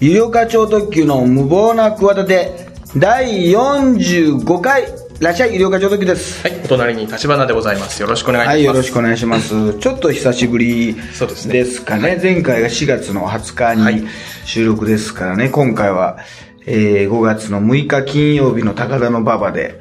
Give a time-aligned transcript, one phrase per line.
[0.00, 4.86] 有料課長特急の無謀な企て、第45回、い
[5.18, 6.46] らっしゃい、有料課長特急です。
[6.46, 8.00] はい、お隣に立花でございます。
[8.00, 8.54] よろしくお願いします。
[8.54, 9.74] はい、よろしくお願いします。
[9.80, 12.16] ちょっと久しぶりそうですねですかね。
[12.22, 14.06] 前回が4月の20日はいに
[14.44, 16.18] 収録ですからね、今回は、
[16.64, 19.80] えー5月の6日金曜日の高田の馬場で、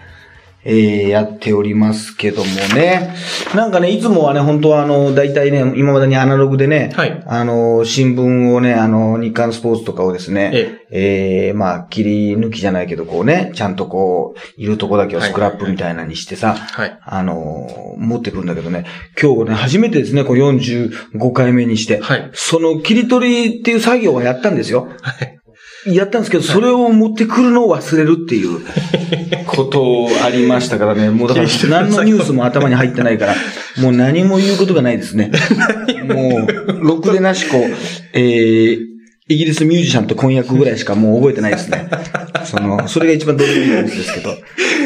[0.70, 3.16] えーやっておりますけどもね。
[3.56, 17.00] なんかね、いつもはね、本当はあの、大体ね、今までにアナログでね、はいあの、新聞をね、あの、日刊スポーツとかをですね、えーまあ、切り抜きじゃないけど、こうね、ちゃんとこう、いるとこだけをスクラップみたいなにしてさ、はい。
[17.02, 18.86] あのー持ってくるんだけどね、
[19.22, 24.88] 今日ね、初めてですね、こう45回目にして、はいその切り取りっていう作業はやったんですよ。
[25.02, 25.37] はい。
[25.96, 28.60] やったんですけど、それを持ってくるのを忘れるっていう。
[29.48, 33.36] ことありましたからね、もうだから何のニュースも頭に入ってないから、
[33.82, 35.32] もう何も言うことがないですね。
[36.08, 37.66] もう、ろくでなしこ、
[38.14, 38.78] えー、
[39.30, 41.90] イギリスミュージシャンと婚約ぐらいしかもう覚えてないですね。
[42.46, 44.38] その、それが一番どうでもいいニュースですけど。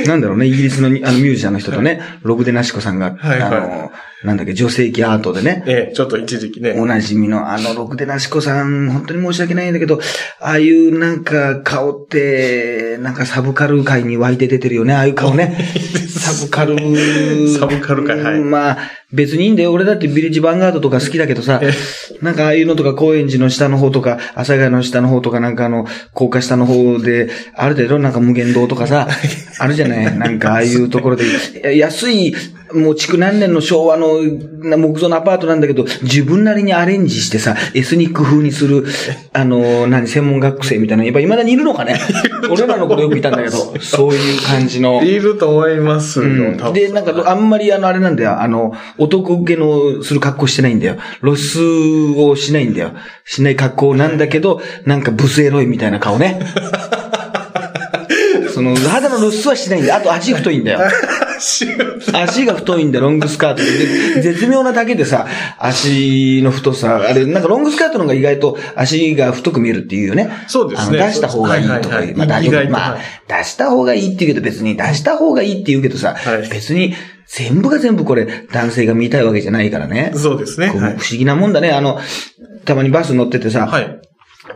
[0.08, 3.50] なんだろうね、イギリスのにあのミュージシャンの人とね、ログデナシコさんが、はいはい。
[3.50, 3.92] あの、
[4.24, 6.74] なんだっけ、女性器アートでね、ええ、ちょっと一時期ね。
[6.78, 10.00] おなじみのあの、ロクデナシコさん、本当に申し訳ないんだけど、
[10.40, 15.58] ああいうなんか顔って、なんかサブカル界に湧いて出てるよね、ああいう顔ね。
[16.08, 16.78] サブカル。
[17.50, 18.78] サブカル界はいまあ、
[19.12, 19.74] 別にいいんだよ。
[19.74, 21.72] 俺だってビレッジヴァンガードとか好きだけどさえ、
[22.22, 29.08] なんかああいうのとか高円寺の下の方とか、阿佐ヶ谷の下の方とかなんかあの、高架下の方で、ある程度なんか無限堂とかさ、
[29.58, 32.36] あるじゃないなんかああいうところで、安い、
[32.74, 34.22] もう築何年の昭和の
[34.60, 38.86] な木造のアパートなんだけど、自分なりにアレンジしてさ、エスニック風にする、
[39.34, 42.00] あの、何、専門学生みたいなの、やっぱ未だにいるのかね？
[42.50, 45.02] 俺らの頃よくいたんだけど、そういう感じの。
[45.04, 48.42] いると思いますよ、うんで、なんか、あんまりあの、あれなんだよ。
[48.42, 50.96] あの、男受けのする格好してないんだよ。
[51.22, 51.60] 露出
[52.18, 52.92] をしないんだよ。
[53.26, 56.40] しない格好なんだけど、なんかブスエロいみたいな顔ね。
[58.54, 59.96] その、肌の露出はしないんだよ。
[59.96, 60.80] あと足太いんだよ。
[62.14, 63.72] 足が太いんだよ、ロングスカートで。
[64.16, 70.30] で絶妙なだけでさ、足の太さ、あれ、なんかロングスカートの方が意外と足が太く見えるっていうよね。
[70.48, 72.28] そうですね出した方がいいとかはいはいはいまあ
[72.70, 76.94] まあはい、出した方がいいって言うけど別に出した方がいいって言うけどさ、はい別に
[77.28, 80.12] 全部が全部これ男性が見たいわけじゃないからね。
[80.16, 80.68] そうですね。
[80.68, 80.78] 不。
[80.78, 81.72] 思議なもんだね。
[81.72, 82.00] あの、
[82.66, 84.02] たまにバス乗っててさ、はい。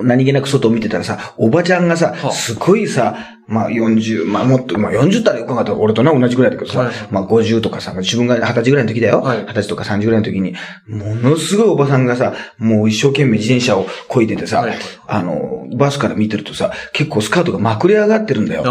[0.02, 9.22] 何気なく外を見てたらさ、おばちゃんがさ、はあすごいさ、まあ40、まあもっと、まあ40ったらよく考えたら俺とね、同じぐらいだけどさ、はいまあ50とかさ、自分が20歳ぐらいの時だよ。
[9.22, 10.56] はい20歳とか30ぐらいの時に、
[10.88, 14.76] ものすごいおばさんがさ、もう一生懸命自転車を漕いでてさ、はい
[15.08, 18.64] あの、バスから見てるとさ、結構スカートがまくれ上がってるんだよ。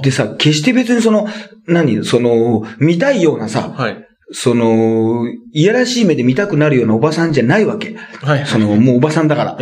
[0.00, 1.28] あでさ、決して別にその、
[1.66, 3.82] 何、その、見たいようなさ、あ。
[3.82, 4.06] はい。
[4.32, 7.96] その、いやらしい目で見たくなるようなおばさんじゃないわけ。
[8.22, 8.46] はい。
[8.46, 9.58] その、もうおばさんだから。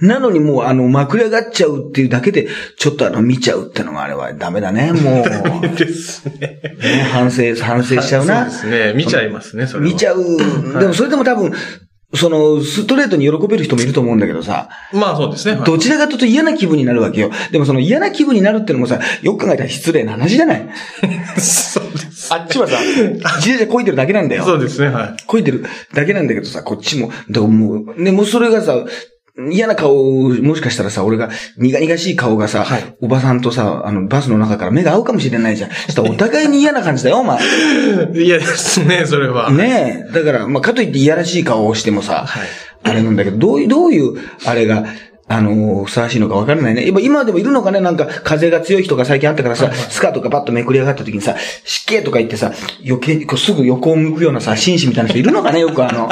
[0.00, 5.24] なのにもう、あの、まくれ上がっちゃうっていうだけで、ちょっとあの、見ちゃうってのがあれはダメだね、 も
[5.62, 5.76] う。
[5.76, 6.60] ですね。
[6.78, 8.50] ね、反省、反省しちゃうな。
[8.50, 8.92] そうですね。
[8.94, 9.90] 見ちゃいますね、それは。
[9.90, 10.24] 見ちゃう。
[10.78, 11.52] でもそれでも多分、
[12.14, 15.56] その、ストレートに喜べる人もいると思うんだけどさ、まあそうですね。
[15.56, 17.30] はいどちらかというと嫌な気分になるわけよ。
[17.50, 20.68] でもその嫌な気分になるってのもさ、よく考えたら失礼な話じゃない
[21.40, 22.34] そうです。
[22.34, 24.44] あっちはさ、自転車こいてるだけなんだよ。
[24.44, 28.84] そうですね、はこいてるだけなんだけどさ、こっちも、でももう、ね、もうそれがさ、
[29.50, 29.94] 嫌な顔、
[30.28, 35.70] もしかしたらさ、俺が、苦々しい顔がさ、はいおばさんとさ、あの、バスの中から目が合うかもしれないじゃん。
[35.70, 37.38] そしたらお互いに嫌な感じだよ、お前。
[38.14, 38.24] い。
[38.24, 39.50] 嫌ですね、それは。
[39.50, 40.12] ねえ。
[40.12, 42.48] だから、まあ、かといって嫌らしい顔をしてもさ、はい
[42.84, 44.84] あれなんだけど、どういう、どういう、あれが、
[45.28, 46.84] あのーふさわしいのかわからないね。
[46.86, 47.80] 今、今でもいるのかね？
[47.80, 52.52] なんか、風が強い人が最近あったからさ、スカートがパッとめくり上がった時にさ、湿気とか言ってさ、
[52.84, 55.60] 余計にこうすぐ横を向くようなさ、紳士みたいな人いるのかね？
[55.60, 56.10] よくあの、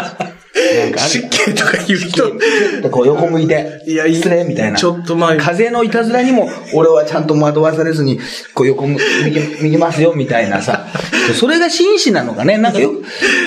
[0.82, 1.30] なんかあ湿る。
[1.30, 2.90] 気とか言う人。
[2.90, 4.78] こう横向いて、いやいい失礼みたいな。
[4.78, 8.18] ちょっとまあ風のいたずらにも、俺はちゃんと惑わされずに、
[8.54, 10.86] こう横向右、右ますよ、みたいなさ。
[11.38, 12.58] それが紳士なのかね？
[12.58, 12.94] なんかよく、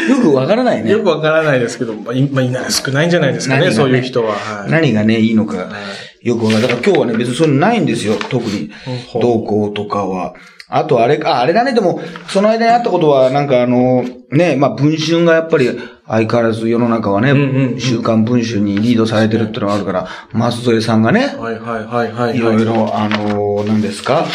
[0.09, 0.91] よくわからないね。
[0.91, 3.71] よくわからないですけど、まあ、いまあいない少ないんじゃないですかね、ね？
[3.71, 4.33] そういう人は。
[4.35, 5.69] はい何がね、いいのか、
[6.21, 6.63] よくわかる。
[6.63, 8.71] だから今日はね、別にそういうのないんですよ、特に
[9.07, 9.19] ほ。
[9.19, 10.33] う動向とかは。
[10.69, 15.69] あとあれか、ああれだね、でも、その間にあったことは、なんかあの、ね、まあ文春がやっぱり
[16.05, 22.37] 相変わらず世の中はね、んうん週刊文春にリードされてるってのがあるから、松添さんがね、はいはいはいはい。
[22.37, 22.39] い。
[22.39, 24.25] ろいろ、あの、何ですか、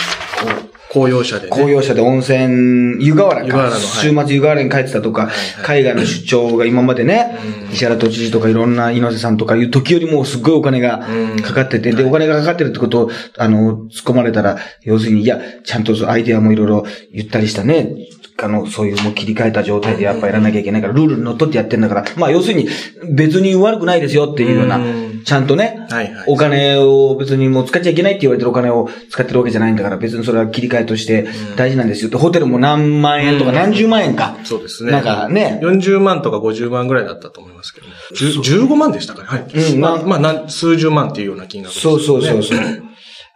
[0.90, 1.50] 公用車でね。
[1.50, 3.58] 公用車で温泉、湯河原か。
[3.58, 5.28] 原週末湯河原に帰ってたとか、
[5.62, 7.38] 海外の出張が今までね、
[7.72, 11.06] 石原都知事とかいろんな猪瀬さんとかいう時よりもすっごいお金が
[11.42, 17.94] かかってて、で、お金がかかってるってことを、あの、突っ込まれたら、要するに、いや、ちゃんとアイデアもいろいろ言ったりしたね、
[18.40, 22.68] あの、そういうもう切り替えた状態でやっぱやらなきゃいけないから、ルールにのっとってやってんだから、まあ要するに
[23.10, 26.24] 別に悪くないですよっていうようなうん、ちゃんとね、はいはい。
[26.28, 31.26] お金を別にもう使っちゃいけないって言われてるお金を使ってるわけじゃないんだから、別にそれは切り替えとして
[31.56, 34.36] 大事なんですよって、ホテルも何万円とかうん何十万円か。
[34.44, 34.92] そうですね。
[34.92, 39.28] なんかね、40万とか50万ぐらいだったと思いますけど、ね、10 15万でしたかね。
[39.28, 39.72] はい。
[39.72, 41.92] うんまあ、まあ、数十万っていうような金額です、ね。
[41.92, 42.58] そうそうそうそう。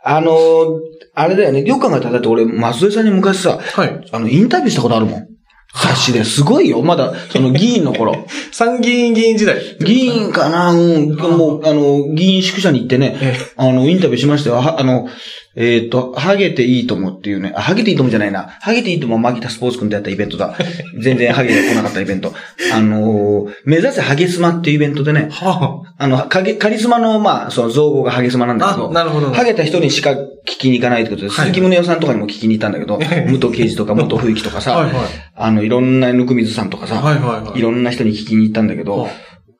[0.04, 0.80] あのー、
[1.14, 4.08] あれだよね、よく考えたら、だって俺、松江さんに昔さ、はい。
[4.12, 5.26] あの、インタビューしたことあるもん。
[5.74, 6.82] 雑誌ですごいよ。
[6.82, 8.26] まだ、その 議員の頃。
[8.50, 9.56] 参議院議員時代。
[9.80, 10.72] 議員かな？
[10.72, 11.14] うん。
[11.16, 14.56] もう、あの、議員宿舎に行ってね、えあの、インタビューしましたよ。
[14.56, 15.08] はあの、
[15.54, 18.56] えっ、と、ハゲていいともっていうね、あ、ハゲていいともじゃないな。
[18.60, 20.56] ハゲていいともは牧田スポーツ君とやったイベントだ。
[20.98, 22.32] 全然ハゲが来なかったイベント。
[22.72, 32.98] あのー目指せハゲスマっていうイベントでね、はあの、カゲカリスマの、まあ、その造語がハゲスマなんだけど、あなるほどハゲた人にしか聞きに行かないってことで、はい鈴木宗男さんとかにも聞きに行ったんだけど、
[33.28, 34.94] 武藤敬司とか 元冬木とかさ、はいはい
[35.36, 39.08] あの、いろんなぬくみずさんとかさ、はいはいはいろんな人に聞きに行ったんだけどは、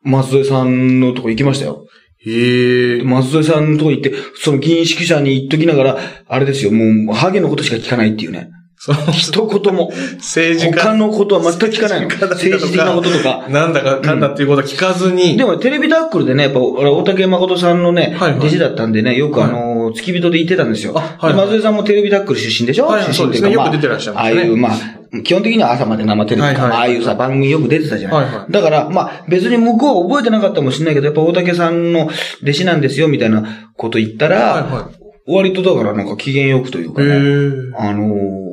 [0.04, 1.86] 松江さんのとこ行きましたよ。
[2.26, 3.02] へえ。
[3.02, 5.98] 松江さんのとこ行って、その議員宿舎に行っときながら、
[6.28, 8.50] あれですよ、もう、ハゲのことしか聞かないっていうね。
[8.84, 9.92] そう一言も。
[10.16, 10.82] 政治家。
[10.82, 12.08] 他のことは全く聞かないの。
[12.08, 13.46] 政政治的なこととか。
[13.48, 15.36] なんだかかんだっていうことは聞かずに。
[15.36, 20.92] でもテレビタックルでね、やっぱ、俺大竹誠さんのね、はいはい弟子だったんでね、よくあの、付き人で行ってたんですよ。
[20.96, 28.24] あはい松江さんもテレビタックル出身でしょ、はいそうですねよく出てらっしゃいますねああいう、まあ、基本的には朝まで生テレビとか、あああいうさ、番組よく出てたじゃない。
[28.24, 32.10] はいはいだから、まあ、別に向こうは覚えてなかったかもしれないけど、やっぱ大竹さんの
[32.42, 34.90] 弟子なんですよ、みたいなこと言ったら、はいは
[35.26, 37.50] 割とだからなんか機嫌よくというかね、え。
[37.76, 38.52] あのー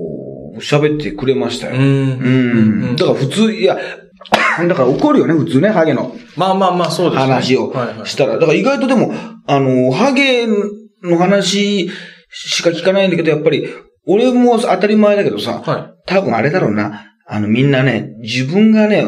[0.59, 1.75] 喋ってくれましたよ。
[1.75, 1.77] う。
[1.77, 2.95] うんん。
[2.95, 3.77] だから普通、いや、
[4.67, 6.15] だから怒るよね、普通ね、ハゲの。
[6.35, 7.31] まあまあまあ、そうですね。
[7.31, 7.73] 話を。
[8.03, 8.33] したら。
[8.33, 9.13] だから意外とでも、
[9.47, 10.45] あの、ハゲ
[11.03, 11.89] の話
[12.31, 13.69] しか聞かないんだけど、やっぱり、
[14.05, 17.05] 俺も当たり前だけどさ、は多分あれだろうな。
[17.27, 19.03] あの、みんなね、自分がね、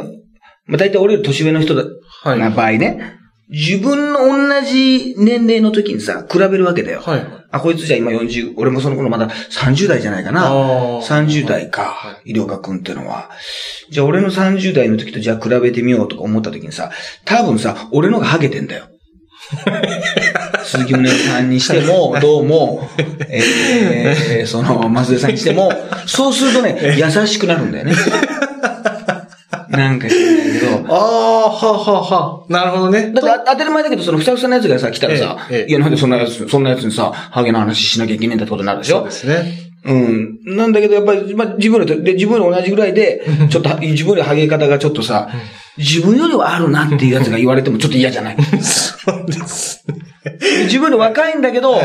[0.67, 1.85] まあ、大体俺より年上の人だ、い。
[2.23, 2.39] はい。
[2.39, 3.17] な場合ね、
[3.49, 7.01] 自分の同じ年齢の時にさ、比べるわけだよ。
[7.01, 7.27] はいはい。
[7.51, 10.47] あ、こいつじゃ今40、俺もその頃まだ30代じゃないかな。
[10.47, 13.29] あー30代かは、医療学君ってのは。
[13.89, 16.91] じゃあ俺の30代の時とじゃあ比べてみようとか思った時にさ、
[17.25, 18.85] 多分さ、俺のがハゲてんだよ。
[20.63, 22.89] 鈴木宗男さんにしても、 どうも、
[23.29, 25.71] えー、 その、松江さんにしても、
[26.05, 27.93] そうするとね、 優しくなるんだよね。
[29.69, 33.11] なんか知らないけど、ああ、はははなるほどね。
[33.13, 38.97] だってあ当たり前だけど、そのふさふさなやつがさ、来たらさ、ええええいや、なんでそんなやつ、そんなやつにさ、ハゲの話しなきゃいけないんだってことになるでしょ？
[38.97, 39.53] そうですね。
[39.85, 40.39] うん。
[40.45, 45.29] なんだけど、やっぱり、まあ、自分より、で、自分より同じぐらいで、ちょっと、自分よりハゲ方がちょっとさ、
[45.77, 48.37] 自分よりはあるなっていうやつが言われてもちょっと嫌じゃない？
[48.61, 49.83] そうです。
[50.65, 51.79] 自分より若いんだけど、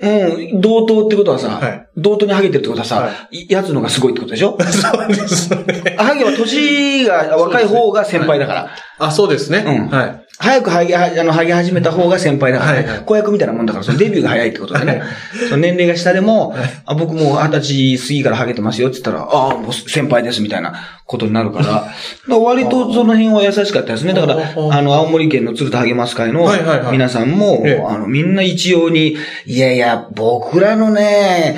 [0.00, 4.56] うん、同等ってことはさ、はい同等にハゲてるってことはさ、はいやつのがすごいってことでしょ？
[4.64, 5.94] そうですね。
[5.98, 8.70] ハゲは年が若い方が先輩だから。
[9.06, 9.64] あ、そうですね。
[9.66, 10.22] うんはい。
[10.38, 15.02] 早くハゲ、はあの、ハゲ始めた方が先輩だから、はいはい子役みたいなもんだから、そのデビューが早いってことでね。
[15.48, 16.54] その年齢が下でも、
[16.84, 20.74] あ僕もう二十歳過ぎからハゲてますよって言ったら、ああ、もう先輩ですみたいな
[21.06, 21.90] ことになるから、 だか
[22.26, 24.14] ら割とその辺は優しかったですね。
[24.14, 29.16] だから、ああの、青森県の鶴田ハゲマス会のはいはいはい皆さんも、ええあの、みんな一様に、
[29.46, 31.56] いやいや、僕らのね、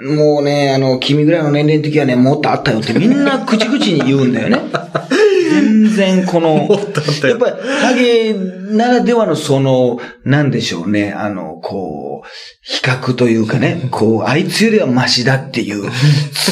[0.00, 4.60] もうね、あの、君ぐらいの年齢の時はね、もっとあったよってみんな口々に言うんだよね。
[5.88, 6.68] 全然この、
[7.28, 12.28] やっぱり、ハゲならではのその、なんでしょうね、あの、こう、
[12.62, 15.90] 比較というかね、こう、あいつよりはマシだっていう、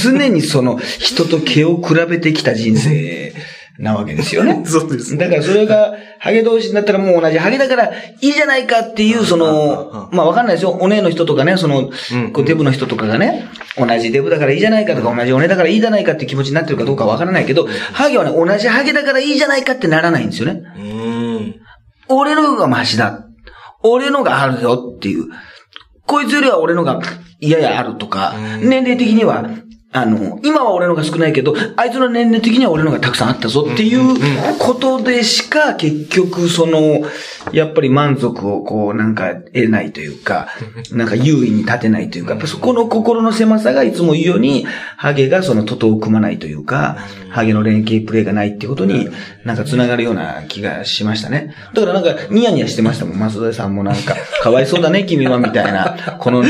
[0.03, 3.33] 常にその、人と毛を比べてきた人生
[3.79, 4.63] なわけですよね。
[4.67, 5.19] そうですね。
[5.19, 7.91] だからそれが、ハゲ同士になったらもう同じハゲだからい
[8.21, 10.71] いじゃないかっていう、その、まあわかんないですよ。
[10.81, 11.91] お姉の人とかね、その、
[12.33, 20.63] こうデブの人とかがね、同じデブだからいいじゃないかとか、同じお姉だからいいじゃないかって気持ちになってるかどうかわからないけど、ハゲはね、同じハゲだからいいじゃないかってならないんですよね。
[22.09, 23.25] 俺の方がマシだ。
[23.83, 25.25] 俺のがあるよっていう。
[26.07, 27.01] こいつよりは俺のが
[27.41, 29.49] ややあるとか、年齢的には、
[29.97, 37.03] あの、今は俺のが少ないけど、あいつの年齢的には俺のがたくさんあったぞっていうことでしか、結局その、
[37.53, 40.49] やっぱり満足をこうなんか得ないというか、
[40.91, 46.99] なんか優位に立てないというか、やっぱそこの心の狭さがいつも言うように、ハゲがその徒党を組まないというか、
[47.31, 49.09] ハゲの連携プレーがないっていうことに、
[49.45, 51.55] なんか繋がるような気がしましたね。
[51.75, 56.17] だからなんか、ニヤニヤしてましたもん、松田さんもなんか、 かわいそうだね、君は、みたいな。
[56.19, 56.49] この、も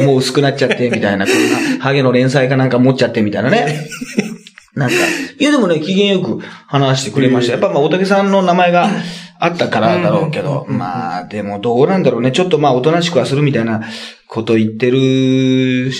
[0.00, 3.86] う、もう薄くなっちゃって、みたいな、こんな、ハゲの連載かなんか持っちゃって、みたいなね。
[4.74, 4.94] なんか、
[5.38, 7.52] いやでもね、機嫌よく話してくれました。
[7.52, 8.88] やっぱまあ、大竹さんの名前が
[9.38, 12.32] あったからだろうけど、まあ、でもどうなんだろうね。
[12.32, 13.82] ちょっとまあ、おとなしくはするみたいな
[14.28, 15.90] こと言ってる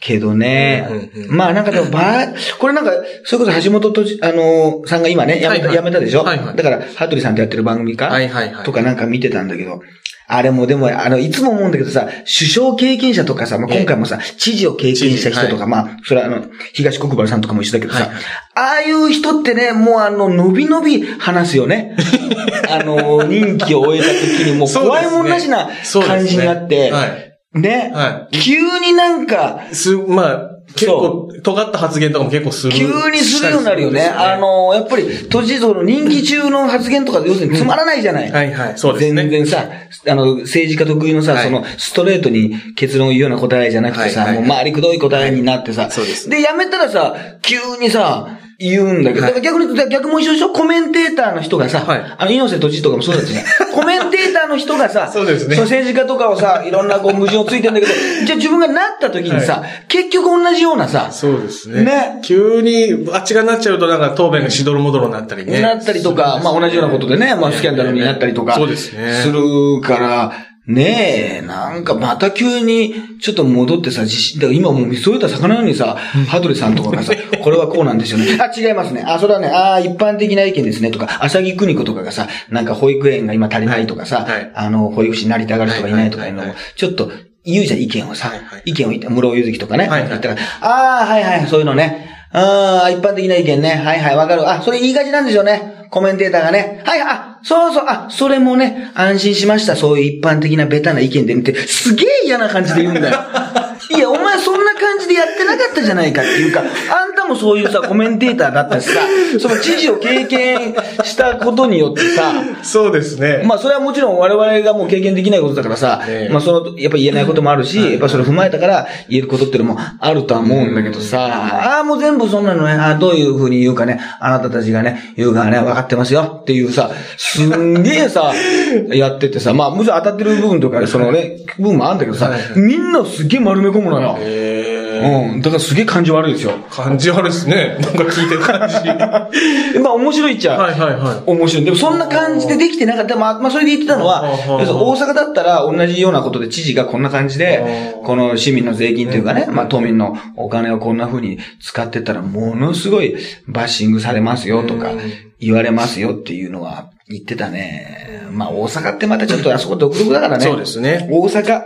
[0.00, 1.10] けどね。
[1.28, 2.28] まあなんかでもば、
[2.58, 2.92] これなんか、
[3.24, 8.64] それこそ橋本とじ、あのーさんが今ね、やめた、やめたでしょ、はいはいだから、羽鳥さんとやってる番組か、はいはいはい。
[8.64, 9.80] とかなんか見てたんだけど、
[10.28, 13.78] あれもでも、あの、いつも思うんだけどさ、首相経験者とかさ、まあ、ええ。
[13.78, 18.10] 今回もさ、知事を経験した人とか、まあ、それはあの、東国原さんとかも一緒だけどさ、
[18.54, 21.96] ああいう人ってね、もうあの、伸び伸び話すよね。
[22.68, 25.68] あの、任期を終えた時にもう怖いもんなしな
[26.04, 27.26] 感じになって、はい。
[27.54, 32.72] ね、は急になんか、す、まあ、結構、尖った発言とかも結構する。
[32.72, 34.00] 急にするようになるよね。
[34.00, 38.30] したりするんですあの、やっぱり、都知事の任期中の発言とか、要するにつまらないじゃない。
[38.30, 39.22] はいはい、そうですね。
[39.22, 39.70] 全然さ、
[40.08, 53.44] あの、政治家特有のさ、はいその、ストレートに結論を言うような答えじゃなくてさ、はいはいもう回りくどい答えになってさ、そうですで、やめたらさ、急にさ、言うんだけど、はい逆に逆も一緒でしょコメンテーターの人がさ、はいあの、猪瀬都知事とかもそうだったじゃん。
[53.72, 57.92] コメンテーターの人がさ、そうですねの政治家とかをさ、いろんなこう矛盾をついてんだけど、
[58.24, 61.82] じゃあ自分がなった時にさ、結局同じようなさ、そうですね。
[61.82, 65.60] ね急に、あっちがなっちゃうと、なんか答弁がしどろもどろになったりね。
[65.60, 69.20] なったりとか、まあ同じようなことでね、まあスキャンダルになったりとか、そうですね。
[69.22, 70.32] するから、
[70.66, 75.96] ねえ、なんかまた急にちょっと戻ってさ、自信、だから今もう見それた魚のようにさ、
[76.28, 78.26] 羽鳥さんとかがさ、 これはこうなんですよね。
[78.42, 79.04] あ、違いますね。
[79.06, 80.90] あ、それはね、ああ、一般的な意見ですね。
[80.90, 87.12] とか、浅木邦子とかがさ、なんか保育園が今足りないとかさ、はいはいあの、保育士になりたがる人がいないとかいうのをちょっと
[87.44, 88.30] 言うじゃん、意見をさ。
[88.30, 89.86] はいはい意見を言って、室尾ゆずきとかね。
[89.86, 92.15] はいはい言ったら、ああ、はいはい、そういうのね。
[92.32, 93.70] ああ、一般的な意見ね。
[93.76, 94.48] はいはい、わかる。
[94.48, 95.86] あ、それ言いがちなんですよね。
[95.90, 96.82] コメンテーターがね。
[96.84, 99.76] はい、あ、そうそう、あ、それもね、安心しました。
[99.76, 103.18] そういう一般的なベタな意見で見て、すげえ嫌な感じで言うんだよ。
[103.96, 104.75] いや、お前そんな感
[105.06, 109.00] じでやってなかったじゃないかっていうか、あんたもそういうさ、コメンテーターだったしさ、
[109.38, 112.32] その知事を経験したことによってさ、
[112.62, 113.42] そうですね。
[113.44, 116.32] まあそれはもちろん我々がもう経験できないことだからさ、ええ。
[116.32, 128.32] まあその、やっぱ言えないこともあるし、やっぱそれを踏まえたから言えることっていうのもあるとは思うんだけどさ、ああ、もう全部そんなのね、ああどういう風に言うかね、あなたたちがね、言うからね、分かってますよっていうさ、すんげえさ、
[128.92, 134.18] やっててさ、まあもちろん当たってる部分とか、そのね、部分もあるんだけどさはい、みんなすげえ丸め込むのよ。
[134.20, 134.62] え。
[134.64, 134.65] ー
[134.98, 135.40] うん。
[135.40, 136.52] だからすげえ感じ悪いですよ。
[136.70, 137.78] 感じ悪いですね。
[137.80, 138.74] なんか聞いてる感じ。
[138.88, 139.30] は
[139.82, 140.54] まあ面白いっちゃ。
[140.54, 141.64] いはいは面白い。
[141.64, 143.16] でもそんな感じでできてなかった。
[143.16, 155.00] まあ、まあ、それで言ってたのは、大阪だったら同じようなことで知事がこんな感じでこの市民の税金というかね、まあ、都民のお金をこんな風に使ってたら、ものすごいバッシングされますよとかうん、
[155.40, 158.22] 言われますよっていうのは言ってたね。
[158.32, 160.38] まあ、大阪ってまたちょっとあそこ独特だからい。
[160.38, 160.44] ね。
[160.44, 161.08] そうですね。
[161.10, 161.62] 大阪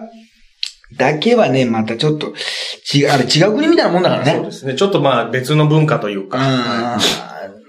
[0.97, 2.35] だけはね、またちょっと、
[2.94, 4.32] 違う、あれ違う国みたいなもんだからね。
[4.32, 4.75] そうですね。
[4.75, 6.38] ちょっとまあ別の文化というか。
[6.38, 7.00] うん。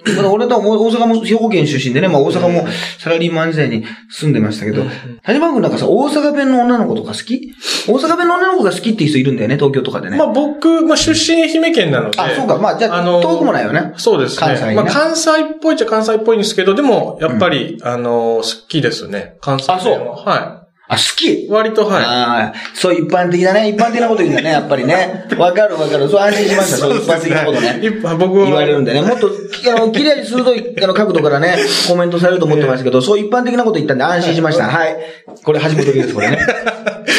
[0.04, 2.66] 俺と大阪も兵庫県出身でね、まあ大阪も
[2.98, 4.84] サラリーマン時代に住んでましたけど、
[5.22, 7.54] 谷間君なんかさ、大阪弁の女の子とか好き？
[7.88, 10.18] 大阪弁の女の子が好きっていう人いるんだよね、東京とかでね。
[10.18, 12.20] まあ僕、まあ出身愛媛県なので。
[12.20, 12.58] あ、そうか。
[12.58, 13.94] まあじゃあ、あの遠くもないよね。
[13.98, 14.48] そうですね。
[14.48, 19.38] 関西ねまあ関西っぽいっちゃ関西っぽいんですけど、でも、やっぱり、あの、好きですね。
[19.40, 19.82] 関西弁は。
[19.82, 20.61] あそうは
[20.94, 21.48] あ、好きい。
[21.50, 22.04] 割と、はい。
[22.04, 23.70] ああ、そう一般的だね。
[23.70, 25.26] 一般的なこと言うんだね、やっぱりね。
[25.38, 26.10] わかるわかる。
[26.10, 26.78] そう安心しました。
[26.78, 27.80] そう一般的なことね。
[28.20, 29.02] 僕は言われるんでね。
[29.02, 29.32] もっと、
[29.74, 31.56] あの、綺麗に鋭いあの角度からね、
[31.88, 34.66] コメントされると思ってましたけど、そう一般的なこと言ったんで安心しました。
[34.68, 34.98] はい。
[35.46, 36.40] これ橋本です、これね。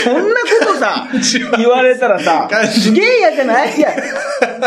[0.05, 1.09] そんなことさ、
[1.57, 3.75] 言われたらさ、すげえ嫌じゃない？
[3.76, 3.91] いや、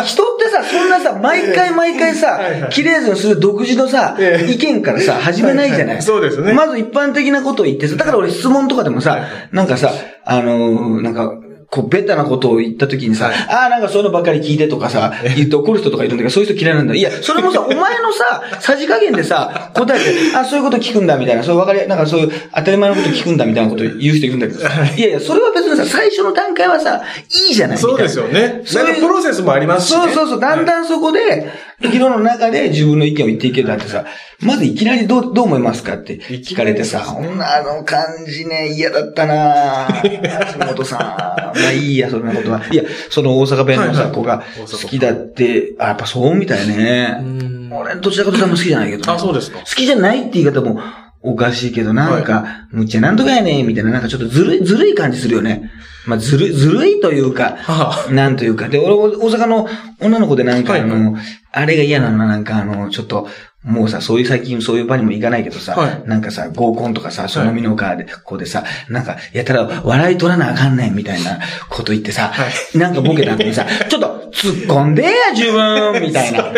[0.04, 9.92] 人ってさ、そんなさ、毎回毎回さはいは、いにする独自のさ、ええ意見からさ、始めないじゃないそうですねまず一般的なことを言ってさ、だから俺質問とかでもさ、なんかさ、
[10.24, 11.34] あのーなんか、
[11.76, 16.96] こう、ベタなことを言った時にさ、はいああ、なんかそういうのばっかり聞いてとかさ、言って怒る人とかいるんだけど、そういう人嫌いなんだ。
[16.96, 27.02] いや、それもさ、 お前のさ、さじ加減でさ、答えて、あそういうこと聞くんだみたいな、そうわかり、なんかそういう当たり前のこと聞くんだみたいなこと言う人いるんだけどさ、いやいや、それは別にさ、最初の段階はさ、
[27.48, 28.62] いいじゃないそうですよね。
[28.64, 30.04] そういうプロセスもありますしね。
[30.04, 30.40] そうそうそう。
[30.40, 31.50] だんだんそこで、
[31.82, 34.06] 議論の中で自分の意見を言っていけるだってさ、
[34.40, 40.60] まずいきなりどう、どう思いますかって聞かれてさ、いきなあの感じね、嫌だったなぁ。
[40.60, 41.00] 橋本さん。
[41.60, 42.62] まあいいや、そんなことは。
[42.72, 47.20] いや、その大阪弁のさ、子が好きだって、あ、やっぱそうみたいね。
[47.22, 49.66] ん俺、どちらかというとあんま好きじゃないけどねあ、そうですか好。
[49.66, 50.80] きじゃないって言い方も
[51.22, 55.72] おかしいけど、なんか、むっちゃなんとかやねんみたいな、なんかちょっとずるい、ずるい感じするよね。
[56.06, 58.70] まあ、ずるい、ずるいというか、はなんというか。
[58.70, 59.68] で、俺、大阪の
[60.00, 60.82] 女の子でなんか、はい。
[60.82, 61.18] あの、
[61.52, 63.28] あれが嫌なのはなんかあの、ちょっと、
[63.64, 66.04] もうさ、そういう最近そういう場にも行かないけどさ、はい。
[66.06, 76.54] なんかさ、合コンとかさ、そのみの川で、こうでさ、なんか、やたら笑い取らなあかんねんみたいなこと言ってさ、はなんかボケた後にさ、ちょっと突っ込んでや、自分みたいな。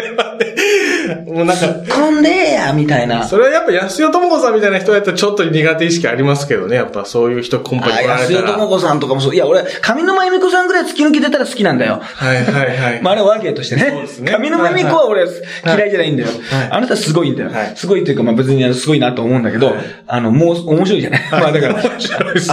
[1.25, 3.25] もうなんか、突っ込んでやみたいな。
[3.27, 6.75] それはやっぱ安代智子さんみたいな人やったらちょっと苦手意識ありますけどね。
[6.75, 8.53] やっぱそういう人コンパに来られ安代たら。
[8.57, 9.35] 智子さんとかもそう。
[9.35, 12.01] いや、俺、上沼恵美子さんぐらい突き抜けてたら好きなんだよ。
[12.01, 13.01] はいはいはい。
[13.01, 13.89] まあ、あれはわけとしてね。
[13.89, 15.25] そうですね上沼恵美子は俺、
[15.65, 16.29] 嫌いじゃないんだよ。
[16.29, 16.33] は
[16.65, 17.49] いあなたすごいんだよ。
[17.51, 19.75] はいすごいというか、まあ別にあのすごいなと思うんだけど、はい
[20.07, 21.21] あの、もう面白いじゃない。
[21.31, 21.81] まあだから、あ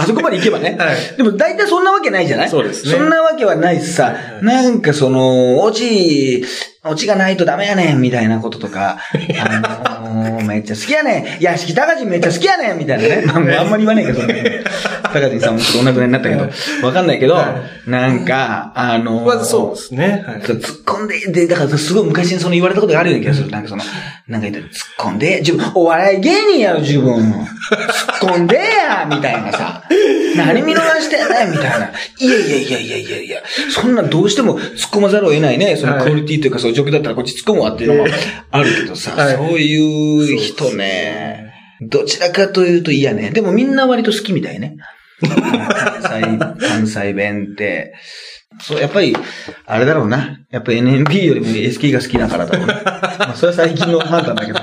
[0.05, 0.77] そこまで行けばね。
[0.79, 2.49] はいでも大体そんなわけないじゃない？
[2.49, 6.43] そうですねそんなわけはないしさ、なんかその、オチ、
[6.87, 8.99] オチがないとダメやねん、みたいなこととか、
[9.41, 11.43] あのー めっちゃ好きやねん。
[11.43, 13.23] 屋敷隆人めっちゃ好きやねん、みたいなね。
[13.25, 14.35] まああんまり言わないけど、そんな
[15.11, 17.55] 高人さんもちょっとお亡くなりになったけど、わかんないけどは、
[17.87, 20.23] なんか、あのーまずそうですね。
[20.27, 20.35] はい。
[20.41, 23.49] 突っ込んで、で、だからすごい昔にその言われたことがあるような気がする。
[23.49, 23.83] なんかその、
[24.27, 27.15] なんか言って、突っ込んで、自分、お笑い芸人やろ、自分。
[27.15, 27.45] 突っ
[28.19, 29.81] 込んでやみたいなさ。
[30.35, 31.91] 何見逃してんねんみたいな。
[32.19, 35.75] いやいやいやいやいやいや、そんなどうしても突っ込まざるを得ないね。
[35.75, 38.09] そのクオリティというか、そういう状況だったらこっち突っ込むわっていうのも
[38.51, 43.31] あるけどさ、はいそういう人ね、どちらかというと嫌ね。
[43.31, 44.75] でもみんな割と好きみたいね。
[45.21, 47.93] 関西、関西弁って。
[48.61, 49.15] そう、やっぱり、
[49.65, 50.39] あれだろうな。
[50.49, 52.73] やっぱ NMB よりも SK が好きだからだろうな。
[52.73, 54.59] まあ、それは最近の判断だけど。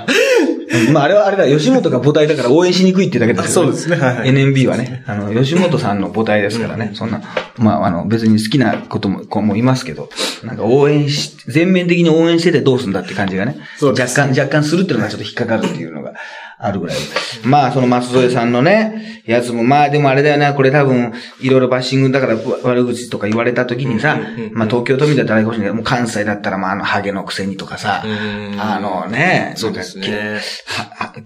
[0.86, 0.92] うん。
[0.92, 3.96] まあ、あれはあれだ、吉本が母体だから応援しにくいってだけですよそうですね。
[3.96, 4.16] はい。
[4.18, 4.30] はい。
[4.30, 7.22] NMB はね、あの、吉本さんの母体ですからね、そんな、
[7.58, 10.08] まあ、あの、別に好きなことも、子もいますけど、
[10.44, 16.14] なんか応援し、全面的に応援しててどうすんだって感じがね、そう若干、若干するっていうのがちょっと引っかかるっていうのが
[16.64, 16.96] あるぐらい。
[17.44, 24.18] まあ、その松添さんのね、やつも、まあでもあれだよな、これ多分、いろいろバッシングだからわ悪口とか言われた時にさ
[24.52, 25.66] まあ東京都民だったらあれかもしれない。
[25.66, 30.40] けど、もう関西だったらまああの、ハゲのくせにとかさ、うんあのね、そうですね。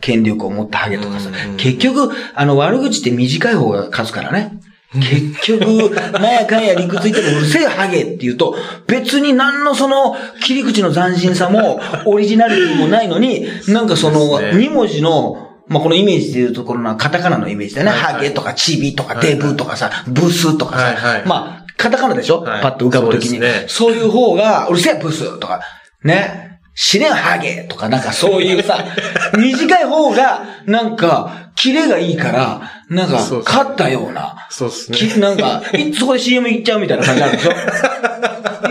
[0.01, 1.31] 権力を持ったハゲとかさ。
[1.59, 4.59] 結局、あの悪口って短い方が勝つからね。
[4.95, 8.55] 結局、なんやかんや理屈言ってもうるせえハゲって言うと、
[8.87, 14.69] 別に何のその切り口の斬新さも、オリジナリティもないのに、なんかそのそうですね。
[14.69, 17.93] 2文字の、まあ、このイメージで言うところのカタカナのイメージだよね。
[17.93, 21.23] ハゲとかチビとかデブとかさ、ブスとかさ。
[21.27, 22.41] まあ、カタカナでしょ？
[22.43, 22.63] はい。
[22.63, 25.61] パッと浮かぶときにそういう方が、うるせえブスとか、
[26.05, 26.61] ね？
[26.79, 28.85] 死ねんハゲとか、なんかそういうさ、
[29.37, 34.47] 短い方が、なんか、キレがいいから、なんか勝ったような。
[34.51, 34.99] そうですね。
[34.99, 37.51] きなんか、 いそこで CM 行っちゃうみたいな感じあるでしょ？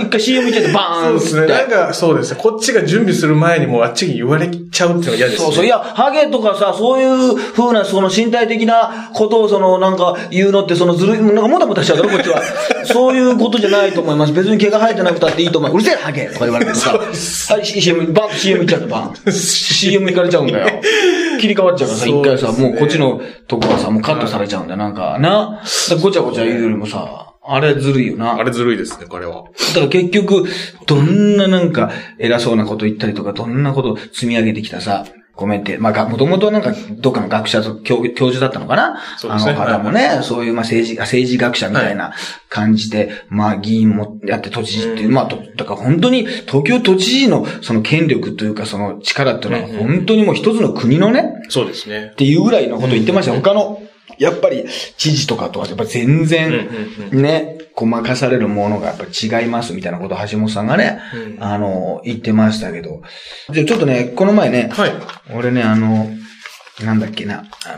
[0.02, 1.04] 一回 CM 行っちゃってバーン。
[1.04, 1.48] そうですね。
[1.48, 2.40] なんか、そうですね。
[2.42, 5.46] こっちが準備する前にもうあっちに言われちゃうっていうのが嫌ですね。
[5.46, 5.66] そうそう。
[5.66, 12.42] いや、ハゲとかさ、そういう風な、その身体的なことを、その、なんか、言うのって、そのずるい、なんかもたもたしちゃうだろ、こっちは。
[12.86, 14.34] そういうことじゃないと思います。
[14.34, 15.74] 別に毛が生えてなくたっていいと思う。
[15.74, 16.92] うるせえ、ハゲとか言われてさ。
[16.94, 19.14] はい、CM、バンと CM 行っちゃって、バン。
[19.32, 20.82] CM 行かれちゃうんだよ。
[21.40, 25.62] 切り替わっちゃうからさ、一回さ、もうこっちのとこはさ、もうカットされちゃうんだよ、なんか、な。
[26.02, 28.36] ごちゃごちゃ言うよりもさ、あれずるいよな。
[28.36, 29.44] あれずるいですね、これは。
[29.44, 30.46] だから結局、
[30.88, 38.96] どんななんか偉そうなこと言ったりとか、どんなこと積み上げてきたさ、コメンテ、まあが、もともとなんか、どっかの学者と教教授だったのかな？
[38.96, 39.54] あそうですね。
[39.54, 42.14] の方もね、そういう、まあ政治、政治学者みたいな
[42.48, 52.12] 感じで、まあ議員もやって都知事っていう、まあと、だから本当に東京都知事のその権力というかその力っていうのは本当にもう一つの国のね、そうですね。
[52.14, 52.16] っ。
[52.16, 53.34] ていうぐらいのこと言ってました。
[53.34, 53.82] 他の、
[54.18, 54.66] やっぱり
[54.98, 56.70] 知事とかとはやっぱ全然、
[57.12, 61.00] ね、こう任されるものがやっぱ違いますみたいなことを橋本さんがね、
[61.38, 63.02] うんあの、言ってましたけど。
[63.52, 64.94] じゃあちょっとね、この前ね、はい。
[65.34, 66.10] 俺ね、あの、
[66.84, 67.78] なんだっけな、あ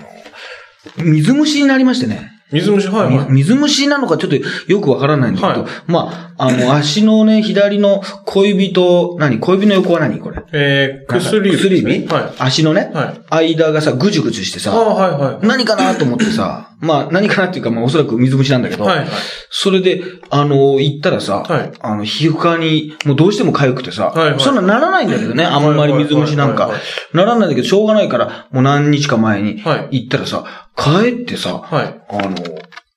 [0.99, 2.31] の、水虫になりましてね。
[2.51, 3.25] 水虫、はいはい。
[3.29, 4.37] み水虫なのかちょっと
[4.71, 9.39] よくわからないんだけど、はいまあ、あの、 足のね、左の恋人、何？
[9.39, 10.19] 恋人の横は何？
[10.19, 10.43] これ。
[10.53, 11.57] えー、薬指。
[11.57, 12.07] 薬指？
[12.07, 12.23] はい。
[12.39, 13.55] 足のね、はい。
[13.55, 15.47] 間がさ、ぐじゅぐじゅしてさ、ああ、はいはい。
[15.47, 19.07] 何かなと思ってさ、 まあ何かなっていうか、まあおそらく水虫なんだけど、はいはい。
[19.49, 26.71] それで、あの、行ったらさ、はいあの、皮膚科に、もうどうしても痒くてさ、はいはいそんなならないんだけどね、あんまり水虫なんか。
[27.13, 30.43] ならないんだけど、しょうがないから、もう何日か前にはい行ったらさ、
[30.77, 31.95] 帰ってさ、はい。
[32.09, 32.35] あの、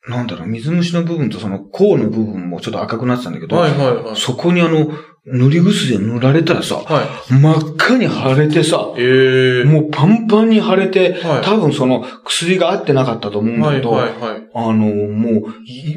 [0.08, 4.16] なんだろう、水虫の部分とその甲の部分もちょっと赤くなってたんだけど、はいはいはい。
[4.16, 4.90] そこにあの、
[5.26, 7.32] 塗り薬で塗られたらさ、はい。
[7.32, 9.64] 真っ赤に腫れてさ、ええー。
[9.66, 14.50] もうパンパンに腫れて、はい多分その薬が合ってなかったと思うんだはいけど、はいはい。
[14.54, 15.94] あの、もう、い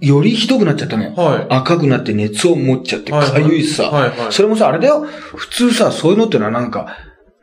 [0.00, 1.14] いよりひどくなっちゃったのよ。
[1.14, 1.46] はい。
[1.50, 4.32] 赤くなって熱を持っちゃって、はいかゆいしさ、はいはい。
[4.32, 5.00] それもさ、あれだよ。
[5.34, 6.96] 普通さ、そういうのってのはなんか、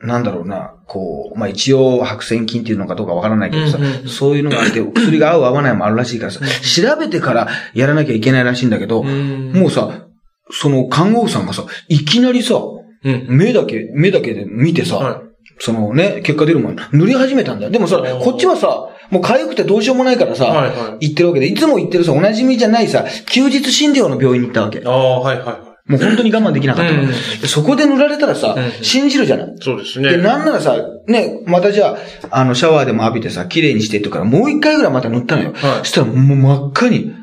[0.03, 10.07] なんだろうな、こう、まあ一応白癬菌っていうのかどうかわからないけどさ、そういうのがあって、 薬が合う合わないもあるらしいからさ、調べてからやらなきゃいけないらしいんだけど、うんもうさ、
[10.51, 12.55] その看護婦さんがさ、いきなりさ、
[13.03, 13.25] うん。
[13.29, 15.21] 目だけ、目だけで見てさ、は
[15.59, 17.71] そのね、結果出る前に塗り始めたんだよ。
[17.71, 24.81] でもさ、こっちはさ、もう痒くてどうしようもないからさ、はいはい行ってるわけで、いつも行ってるさ、お馴染みじゃないさ、休日診療の病院に行ったわけい。。
[24.85, 25.70] ああ、はいはいはい。
[25.91, 27.01] もう本当に我慢できなかったの。
[27.01, 27.13] うんで
[27.47, 29.55] そこで塗られたらさ、うん信じるじゃない？
[29.61, 30.23] そうですで、ね。
[30.23, 30.75] なんならさ、
[31.07, 31.95] ね、またじゃ
[32.31, 35.51] あ、あの、シャワーでも浴びてさ、綺麗にしてってから、もう一回ぐらいまた塗ったのよ。
[35.53, 37.13] はいそしたらもう真っ赤に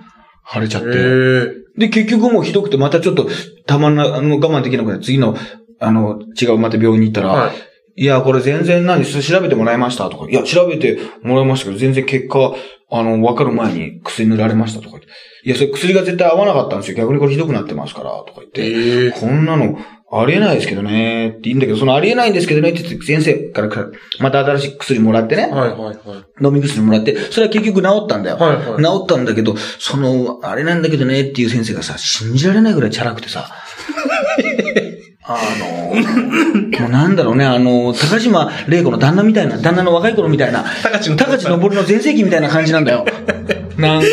[0.53, 0.91] 腫れちゃっへて。
[0.99, 1.81] え。
[1.81, 3.29] で、結局もうひどくて、またちょっと、
[3.67, 5.37] たまんな、あの、我慢できなくて、次の、
[5.81, 8.03] あの、違うまた病院に行ったら、はい。
[8.03, 12.55] いや、これ全然何、調べてもらいましたとか、いや、調べてもらいましたけど、全然結果、
[12.91, 15.09] あの、わかる前に薬塗られましたとか言って。
[15.45, 16.97] いや、それ薬が絶対合わなかったんですよ。
[16.97, 18.63] 逆にこれひどくなってますから、とか言って。
[18.63, 19.11] ええ。
[19.11, 19.79] こんなの、
[20.11, 23.89] ありえないですけどね、って言うんだけど、そのありえないんですけどねって言って、先生からか
[24.21, 26.45] また新しい薬もらってね、はいはいはい。
[26.45, 28.37] 飲み薬もらって、それは結局治ったんだよ。
[28.37, 33.51] はいはい治ったんだけど、その、あれなんだけどねっていう先生がさ、信じられないぐらいチャラくてさ、
[35.31, 43.05] あの、もうなんだろうね、あの、高島玲子の旦那みたいな、旦那の若い頃みたいな、高知の高知昇の全盛期みたいな感じなんだよ。
[43.77, 44.07] なんか、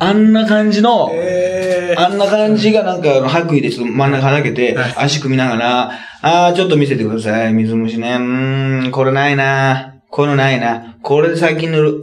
[0.00, 1.96] あんな感じの、ええ。
[1.96, 5.90] あんな感じがなんか、白衣でちょっと真ん中はだけてはい、足組みながら、
[6.20, 7.52] あー、ちょっと見せてください。
[7.54, 8.10] 水虫ね。
[8.10, 9.94] うーん、これないな。
[10.10, 10.96] このないな。
[11.02, 11.94] これで最近塗る。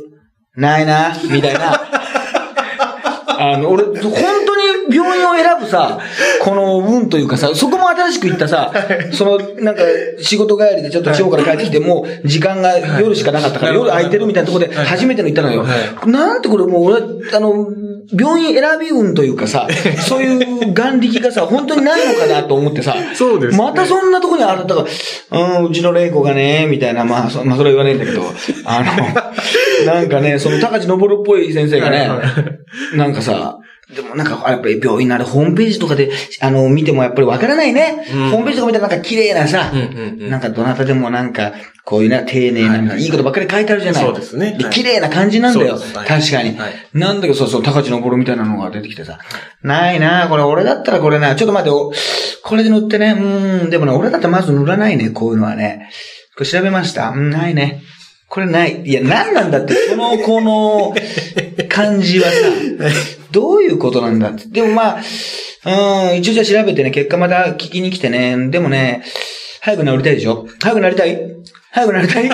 [0.56, 1.14] ないな。
[1.30, 1.80] みたいな。
[3.54, 3.96] あの、俺、本
[4.46, 4.51] 当に
[4.90, 6.00] 病院を選ぶさ、
[6.42, 8.72] この運というかさ、そこも新しく行ったさ、
[9.12, 9.82] その、なんか、
[10.20, 13.80] 仕事帰りでちょっと地方から帰ってきて、もう時間が夜しかなかったから、はい。
[13.80, 14.86] 夜空いてるみたいなところではい。
[14.86, 15.64] 初めての行ったのよ。
[15.64, 17.02] はなんてこれもう俺、
[17.34, 17.68] あの、
[18.12, 19.68] 病院選び運というかさ、
[20.00, 23.64] そういう眼力がさ、本当にないのかなと思ってさ、そうですね。
[23.64, 24.86] またそんなとこにある、だか
[25.32, 28.24] ら、うん、うちの玲子がね、みたいな、まあ、そまあ、それは言わないんだけど、
[28.66, 28.84] あ
[29.86, 32.10] の、 なんかね、その高知昇っぽい先生がね、
[32.96, 33.58] なんかさ、
[33.96, 38.06] でもなんか、やっぱり病院のあれホームページとかで、あの、見てもやっぱりわからないね。
[38.14, 44.04] うんホームページとか見たらなんか綺麗なさ、うんうんうんなんかどなたでもなんか、こういうな、丁寧な、はいはいいいことばっかり書いてあるじゃない。
[44.04, 45.76] そうですねではい綺麗な感じなんだよ。
[45.76, 46.58] はい確かに。
[46.58, 49.20] はいなんだけど、そうそう、高知昇みたいなのが出てきてさ、
[49.64, 51.92] ないなこれ俺だったらこれな、ちょっと待って、お
[52.44, 55.90] これで塗ってね、うーん、でもね、俺だったらまず塗らないね、こういうのはね。
[56.36, 57.82] これ調べましたうん、ないね。
[58.32, 58.82] これない。
[58.86, 60.96] いや、なんなんだって、その、この、
[61.68, 62.32] 感じはさ、
[63.32, 64.46] どういうことなんだって。
[64.48, 65.02] でもまあ、
[66.10, 68.50] うん、一応じゃあ調べてね、結果また聞きに来てね。
[68.50, 69.04] でもね、
[69.62, 70.48] 早く治りたいでしょ？
[70.62, 71.20] 早くなりたい？
[71.72, 72.30] 早くなりたい？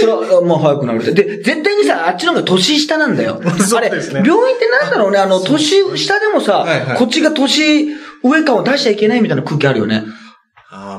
[0.00, 1.14] それは、もう早くなりたい。
[1.14, 3.40] で、絶対にさ、あっちの方が年下なんだよ。
[3.66, 7.88] それ、ですね病院ってなんだろうね、あの、年下でもさ、はいはいこっちが年
[8.22, 10.02] 上感を出しちゃいけないみたいな空気あるよね。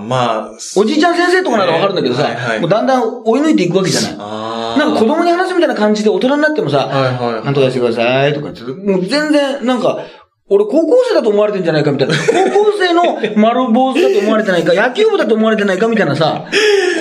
[0.08, 0.52] まあ。
[0.78, 4.18] おじいちゃん先生とかならわかるんだけどさ、はいはいもうだんだん追い抜いていくわけじゃない。
[4.18, 7.46] なんか子供に話すみたいな感じで大人になってもさ、はいはい。
[7.46, 10.00] なんとかしてくださいとかもう全然、なんか、
[10.48, 12.14] 俺高校生だと思われてんじゃないかみたいな。
[12.16, 13.04] 高校生の
[13.36, 16.46] 丸坊主だと思われてないか、 野球部だと思われてないかみたいなさ、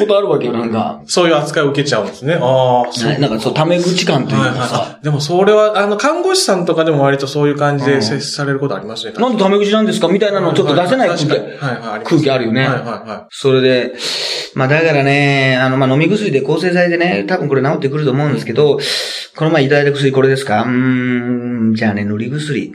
[0.01, 1.03] ことあるわけよ、なんか。
[1.05, 2.39] そういう扱いを受けちゃうんですね。
[2.41, 3.11] ああ、そう。
[3.11, 5.05] はいなんかそう、タメ口感というはいかさ、はい。
[5.05, 9.13] でもそれは、あの、看護師さんとかでも割とそういう感じで接されることありますね。
[9.19, 10.09] なんでタメ口なんですか？
[10.09, 12.63] みたいなのをちょっと出せない空気はいはい空気あるよね。
[12.63, 12.79] はいはい
[13.09, 13.93] はそれで、
[14.55, 18.79] まあだからね、あの、まあ飲み薬で抗生剤でね、多分これ治ってくると思うんですけど、
[19.37, 20.63] この前いただいた薬これですか？
[20.63, 22.75] うーん、じゃあね、塗り薬。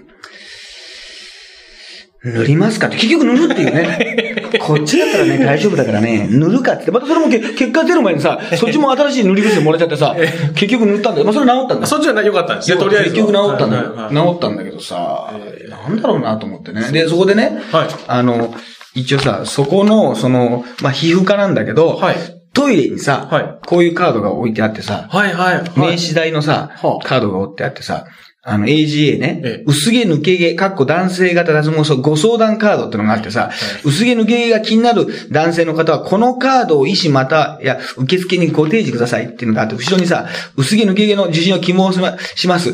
[2.24, 4.36] 塗りますかって、結局塗るっていうね。
[4.60, 6.92] こっちだったらね、大丈夫だからね、塗るかって。
[6.92, 10.16] またそれもけ結果出る前にさ、 そっちも新しい塗り薬もらっちゃってさ、
[10.56, 11.26] 結局塗ったんだよ。
[11.26, 11.88] まあそれ治ったんだよい。。
[11.88, 13.16] そっちは良かったんですね、とりあえずは。
[13.16, 13.84] 結局治ったんだよ。
[14.12, 15.34] 治ったんだけどさ、
[15.70, 16.82] なんだろうなと思ってね。
[16.92, 18.54] で、そこでね、はいあの、
[18.96, 22.16] 一応さ、そこの、その、まあ、皮膚科なんだけど、はい
[22.52, 25.64] トイレにさ、はいこういうカードが置いてあってさ、はいはいはい。
[25.80, 28.06] 名刺代のさ、はあカードが置いてあってさ、
[28.42, 33.52] あの、AGA ね、ええ薄毛抜け毛、かっこ男性型脱毛症ご相談カードってのがあってさ、
[33.84, 42.74] 薄毛抜け毛が気になる男性の方は、このカードを医師また、いや、受付にご提示くださいっていうのがあって、後ろにさ、薄毛抜け毛の受診を希望しまします。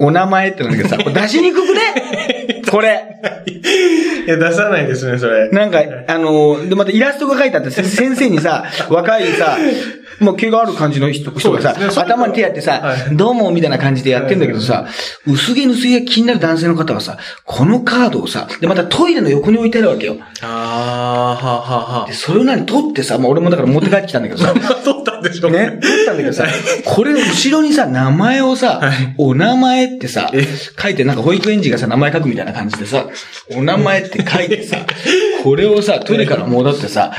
[0.00, 2.62] お名前ってのなんだけどさ、 これ出しにくくね？
[2.70, 3.02] これ。
[4.26, 5.48] いや、出さないですね、それ。
[5.50, 9.56] なんか、あのーで、またイラストが書いてあって、せ先生にさ、若いさ、
[10.20, 13.16] もう毛がある感じの人人がさ、ね頭に手やってさ、はい。
[13.16, 14.86] どうも、みたいな感じでやってんだけどさ、
[15.26, 20.16] 薄毛薄毛が気になる男性の方はさ、このカードをさ、で、またトイレの横に置いてあるわけよ。
[20.42, 20.46] あ
[21.40, 24.74] あ、はあ、はあ、はで、それを何取ってさ、まあ俺もだから持って帰ってきたんだけどさ、あ。
[24.84, 26.46] 取ったんでしょうね、取ったんだけどさ、
[26.84, 29.14] これ後ろにさ、名前をさ、はい。
[29.18, 30.44] お名前ってさえ、
[30.80, 33.06] 書いて、なんか保育園児がさ、名前書くみたいな感じでさ、
[33.54, 34.78] お名前って書いてさ、
[35.42, 37.12] これをさ、トイレから戻ってさ、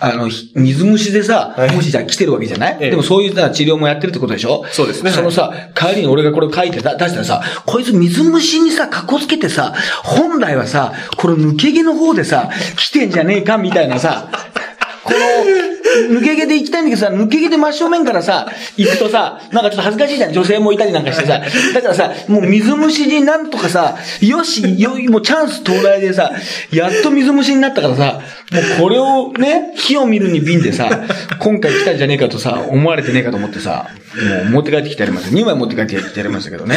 [0.00, 1.74] あの、ひ水虫でさは、い。
[1.74, 2.78] もしじゃあ来てるわけじゃない？
[2.80, 2.90] ええ。
[2.90, 4.64] でもそういうさ、治療もやってるってことでしょ？
[4.70, 5.10] そうですね。
[5.10, 14.28] そのさ、代わりに俺がこれ書いてだ出したらさ、こいつ水虫にさ、格好つけてさ、本来はさ、この抜け毛の方でさ、来てんじゃねえかみたいなさ、
[15.04, 20.32] この、抜け毛で行きたいんだけどさ、抜け毛で真正面からさ、行くとさ、なんかちょっと恥ずかしいじゃん。
[20.32, 21.40] 女性もいたりなんかしてさ。
[21.74, 26.32] だからさ、もう水虫になんとかさ、よし、よ、もうチャンス到来でさ、
[26.70, 28.20] やっと水虫になったからさ、
[28.52, 30.88] もうこれをね、火を見るに瓶でさ、
[31.40, 33.88] 今回来たんじゃねえかとさ、思われてねえかと思ってさ、
[34.44, 35.36] もう持って帰ってきてやりました。
[35.36, 36.76] 2枚持って帰ってきてやりましたけどね。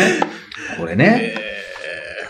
[0.78, 1.45] これね。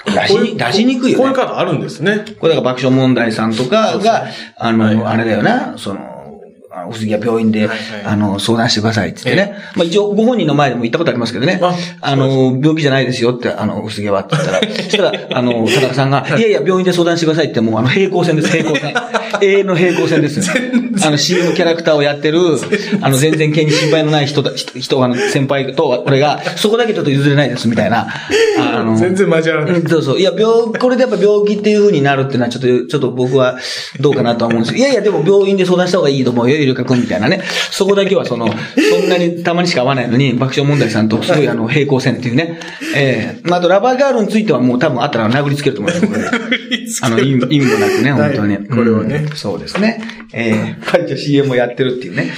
[0.06, 1.24] 出しに、出しにくいよね。
[1.24, 2.26] こういう方あるんですね。
[2.40, 6.16] これだから爆笑問題さんとかが、あの、あれだよな、その、
[6.72, 7.70] あの、薄木は病院で、
[8.04, 9.58] あの、相談してくださいって言ってね。
[9.76, 11.60] まあ一応ご本人の前でも言ったことありますけどね。
[11.62, 18.94] ああの、病気じゃないですよって、あの、薄毛はって言ったら、 そしたら、あの、田中さんが、いやいや、病院で相談してくださいって、もうあの、平行線です、平行線。
[19.42, 20.46] 永遠の平行線ですよ。
[21.04, 22.40] あの、 CM キャラクターをやってる、
[23.02, 28.08] あの、全然毛に心配のない人だ、人、人あの、先輩と俺が、そこだけちょっと譲れないです、みたいな。
[28.60, 29.82] あの、全然交わらない。
[29.82, 30.20] うんそうそう。
[30.20, 33.58] いや、病、これでやっぱ病気っていう風になるっていうのはちょっと、ちょっと僕は
[34.00, 37.42] どうかなとは思うんですけど、いやいや、でも病院で相談した方がいいと思うよ、ゆるかくんみたいなね。
[37.72, 42.60] そこだけはその、そんなにたまにしか会わないのに、爆笑問題さんとすごいあの、平行線っていうね。
[42.96, 47.06] ええまあ、あとラバーガールについてはもう多分あったら殴りつけると思います。
[47.06, 48.56] あの、意味意味もなくね、本当に。
[48.56, 50.02] はいこれはねうんそうですね。
[50.34, 52.34] ええパイチョ CM をやってるっていうね。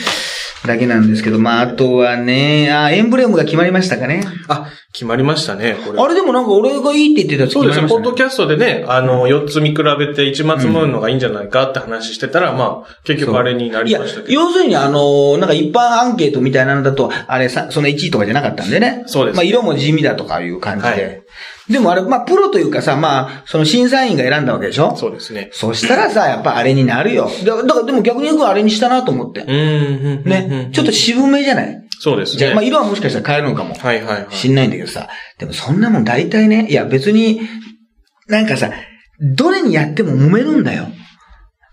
[0.65, 4.23] だけなんですけど、まあ、あとはね、あ、エンブレムが決まりましたかね。
[4.47, 6.01] あ、決まりましたね、これ。
[6.01, 7.87] あれでもなんか俺がいいって言ってたやつそうですね。
[7.87, 14.33] ポッドキャストでね、あの、4つ見比べて一末ムーンのがいいんじゃないかって話してたら、まあ、結局あれにないりやました、けど。
[14.33, 19.03] 要するにあの、なんか一般アンケートみたいなのだと、あれさ、その1位とかじゃなかったんでね。
[19.07, 20.89] そうですまあ色も地味だとかいう感じで。
[20.89, 21.21] はい
[21.69, 24.95] でもあれ、まあプロというかさ、まあ、その審査員が選んだわけでしょ？
[24.95, 25.49] そうですね。
[25.51, 27.29] そしたらさ、やっぱあれになるよ。
[27.45, 29.41] だだからでも逆に言うとあれにしたなと思って。
[29.41, 30.69] うん、うん、ね。
[30.71, 31.83] ちょっと渋めじゃない？
[31.99, 32.39] そうですね。
[32.39, 33.75] じゃあ、まあ色はもしかしたら変えるのかも。
[33.75, 34.33] はいはいはい。
[34.33, 35.09] しんないんだけどさ。
[35.39, 37.41] でもそんなもん大体ね、いや別に、
[38.27, 38.71] なんかさ、
[39.19, 40.87] どれにやっても揉めるんだよ。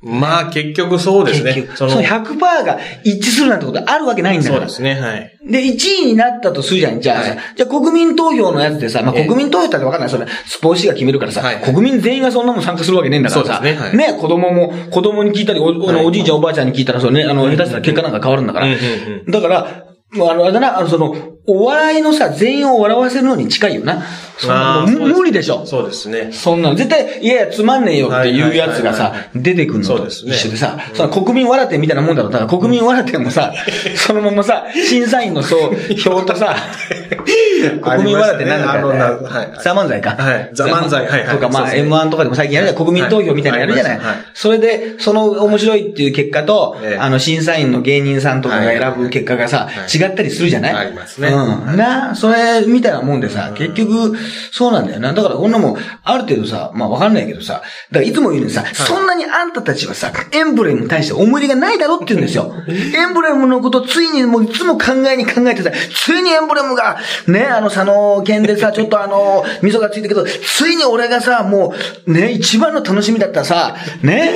[0.05, 1.55] まあ、結局そうですね。
[1.55, 1.77] 結局。
[1.79, 4.61] その100%が一致するなんてことあるわけないんだから。
[4.61, 5.39] そうですね、はい。
[5.51, 7.01] で、1位になったとするじゃん。
[7.01, 10.11] じゃあさ、はいじゃあ国民投票のやつでさ、まあええ国民投票だってわかんない。
[10.11, 13.55] それ、スポーツ紙が決めるからさ、はい国民全員がそんなもん参加するわけねえんだからさ。
[13.55, 18.67] そうですねはい子供も、子供に聞いたり、お,、はいおじいちゃんおばあちゃんに聞いたら、それね、あの、下手したら結果なんか変わるんだから。
[18.69, 21.15] だから、もうあの、あれだな、あの、その、
[21.47, 24.03] お笑いのさ、全員を笑わせるのに近いよな。
[24.87, 25.65] 無無理でしょ。
[25.67, 26.09] そうです。
[26.09, 26.31] ね。
[26.33, 30.35] そんなの、絶対、いやいや、つまんねえよっていうやつがさ出てくるのとそうですね。
[30.35, 32.31] 一緒でさ、その国民笑ってみたいなもんだろ。
[32.31, 33.53] だから国民笑ってもさ、
[33.97, 35.71] そのままさ、審査員のそう、
[36.07, 36.57] 表とさ、
[37.83, 39.05] 国民笑って何だありましたね。
[39.05, 40.11] あのかなはいザ漫才か。
[40.11, 40.51] はい。
[40.53, 41.37] ザ漫才はいはい。
[41.37, 41.91] とか、まあ、そうですね。
[41.91, 42.79] M1 とかでも最近やるじゃん。
[42.79, 44.01] 国民投票みたいなのやるじゃない。
[44.35, 49.97] それで、その面白いっていう結果とええ、あの、審査員の芸人さんとかが選ぶ結果がさは、い。
[49.97, 50.75] 違ったりするじゃない。
[50.75, 51.29] ありますね。
[51.29, 51.77] うん。
[51.77, 54.17] な、それ、みたいなもんでさ、結局、
[54.53, 55.13] そうなんだよな。
[55.13, 62.53] だからこんなもん、ある程度さ、まあわかんないけどさ、だからいつも言うのにさ、そんなにあんたたちはさ、エンブレムに対して思い入れがないだろって言うんですよ。
[62.69, 71.75] エンブレムのことついにもういつも考えに考えてさ、ついにエンブレムが、ね、あの、佐野県でさ、 ちょっとあの、味噌がついてるけど、ついに俺がさ、も
[72.07, 74.33] う、ね、一番の楽しみだったさ、ね、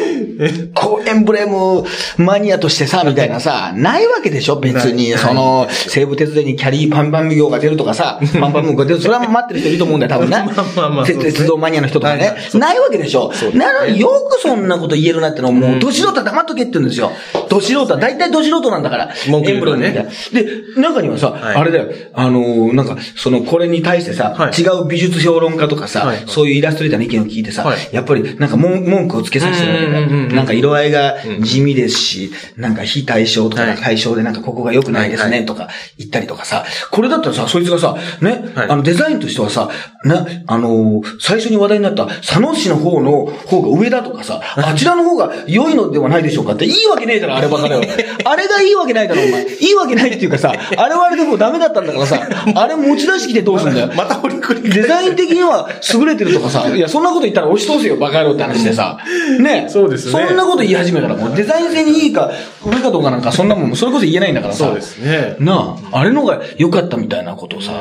[0.75, 1.85] こう、エンブレム
[2.17, 10.37] マニアとしてさ、みたいなさ、ないわけでしょ別に、その、西武鉄道にキャリーパンパン業が出るとかさ、パンパン業が出る、それは待ってる人いると思うんだよ、多分ね。
[10.55, 12.37] まあまあまあね鉄道マニアの人とかね。
[12.55, 13.33] ないわけでしょ。
[13.33, 13.59] そうね。
[13.59, 17.13] なのによくそんなこと言えるなってのはもう、ど素人は黙っとけって言うんですよ。
[17.49, 19.11] ど素人は、大体ど素人なんだから。
[19.29, 19.87] 文句言うのはね。
[19.87, 20.45] エンブレムみたい。
[20.45, 21.57] なで、中にはさ、はい。
[21.57, 24.61] あれだよ、あのー、なんか、その、これに対してさ、はい。
[24.61, 26.25] 違う美術評論家とかさ、はい。
[26.27, 27.79] そういうイラストレーターの意見を聞いてさ、はい。
[27.93, 33.77] やっぱりなんか文文句をつけさせてるわけだよなんか色合いが地味ですし、なんか非対称とかはい。
[33.77, 38.69] 対象でなんかここが良くないですねとか言ったりとかさ、これだったらさ、そいつがさ、ね、はい。
[38.71, 39.71] あのデザインとしてはさ、
[40.05, 47.83] な、あのー最初に話題になった佐野市の方の方が上だとかさ、あちらの方が良いのではないでしょうかっていいわけねえだろ、あればかだよ。
[48.25, 49.45] あれがいいわけないだろ、お前。
[49.47, 52.21] いいわけないっていうかさ、あれはあれでもうダメだったんだからさ、
[52.55, 53.91] あれ持ち出してきてどうすんだよ。
[53.97, 54.19] また
[54.63, 58.99] デザイン的には優れてるとかさ、いや、そんなこと言ったら押し通せよ、バカ野郎って話でさ。
[59.41, 62.31] ねそうですねそんなこと言い始めたら、もうデザイン性にいいか、
[62.65, 64.67] 上かどうかなんか、そんなもん、それこそ言えないんだからさ。
[64.67, 65.37] そうですね。
[65.39, 67.73] なあ、あれのが良かったみたいなことをさ、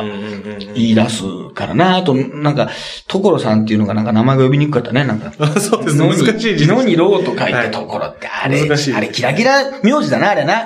[0.76, 1.98] 言い出すからな。
[1.98, 2.70] あと、なんか、
[3.08, 5.32] 所さんっていうのがなんか名前が呼びにくかったね、なんか。
[5.39, 9.47] あ そうですね難しい字です野にローと書いはいて所って、あれ、あれ、キラキラ
[9.84, 10.64] 名字だな、あれな。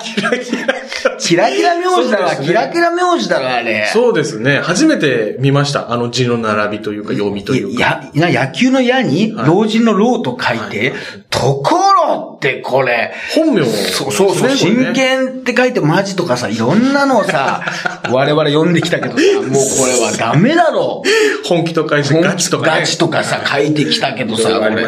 [1.18, 3.88] キラキラ名字だわ、そうですねキラキラ名字だわ、あれ。
[3.92, 4.60] そうですね。
[4.60, 5.92] 初めて見ました。
[5.92, 7.72] あの字の並びというか読みというか。
[7.72, 17.62] いや、な野球の矢に、はい老人の老と書いてはい、ところってこれ、本名そうそうそう、ですねこれ真ね剣って書いてマジとかさ、いろんなのをさ、
[18.10, 21.48] 我々読んできたけどさ、もうこれはダメだろう。
[21.48, 22.80] 本気と書いてガチとかね。
[22.80, 24.86] ガチとかさ、書いてきたけどさ、これ。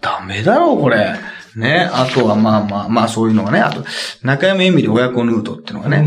[0.00, 1.14] ダメだろう、これ。
[1.58, 1.88] ね。
[1.92, 3.60] あとはまあまあ、まあそういうのがね。
[3.60, 3.84] あと、
[4.22, 6.06] 中山エミリ親子ヌードっていうのがね。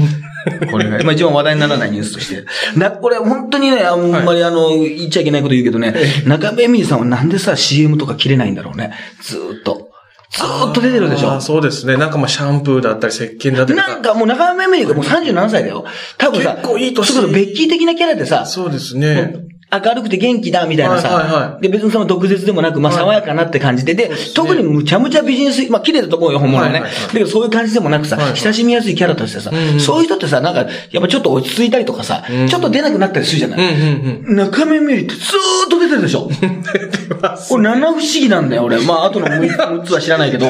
[0.71, 2.45] これが、今一番話題にならないニュースとして。
[2.77, 8.93] な、これ本当にね、あんまりあの、言っちゃいけないこと言うけどね、中山エミリさんはなんでさ、CM とか切れないんだろうね。
[9.21, 9.89] ずーっと。
[10.31, 11.39] ずーっと出てるでしょ。
[11.41, 11.97] そうですね。
[11.97, 13.77] なんかまあシャンプーだったり、石鹸だったり。
[13.77, 15.85] なんかもう中山エミリがもう37歳だよ。
[16.17, 19.33] 多分さ、結構いい年ベッキー的なキャラでさ、そうですね。
[19.71, 26.79] 明るくて元気だみたいなさ、はいはいはいで別にその毒舌でもなく、まあはい爽やかなって感じで、で、特にむちゃむちゃビジネス、まあ綺麗だと思うよ、本物はね。
[26.79, 33.73] はいはいはいだけどそういう感じでもなくさ、はいはい親しみやすいキャラとしてさ、うんうんそういう人ってさ、なんか、やっぱちょっと落ち着いたりとかさ、うんちょっと出なくなったりするじゃない？
[33.73, 34.35] うんうんうん。
[34.35, 36.29] 中目見りってずーっと出てるでしょ。
[37.09, 38.79] 出ますこれ七不思議なんだよ、俺。
[38.81, 40.45] まあ、あとの6 つは知らないけど、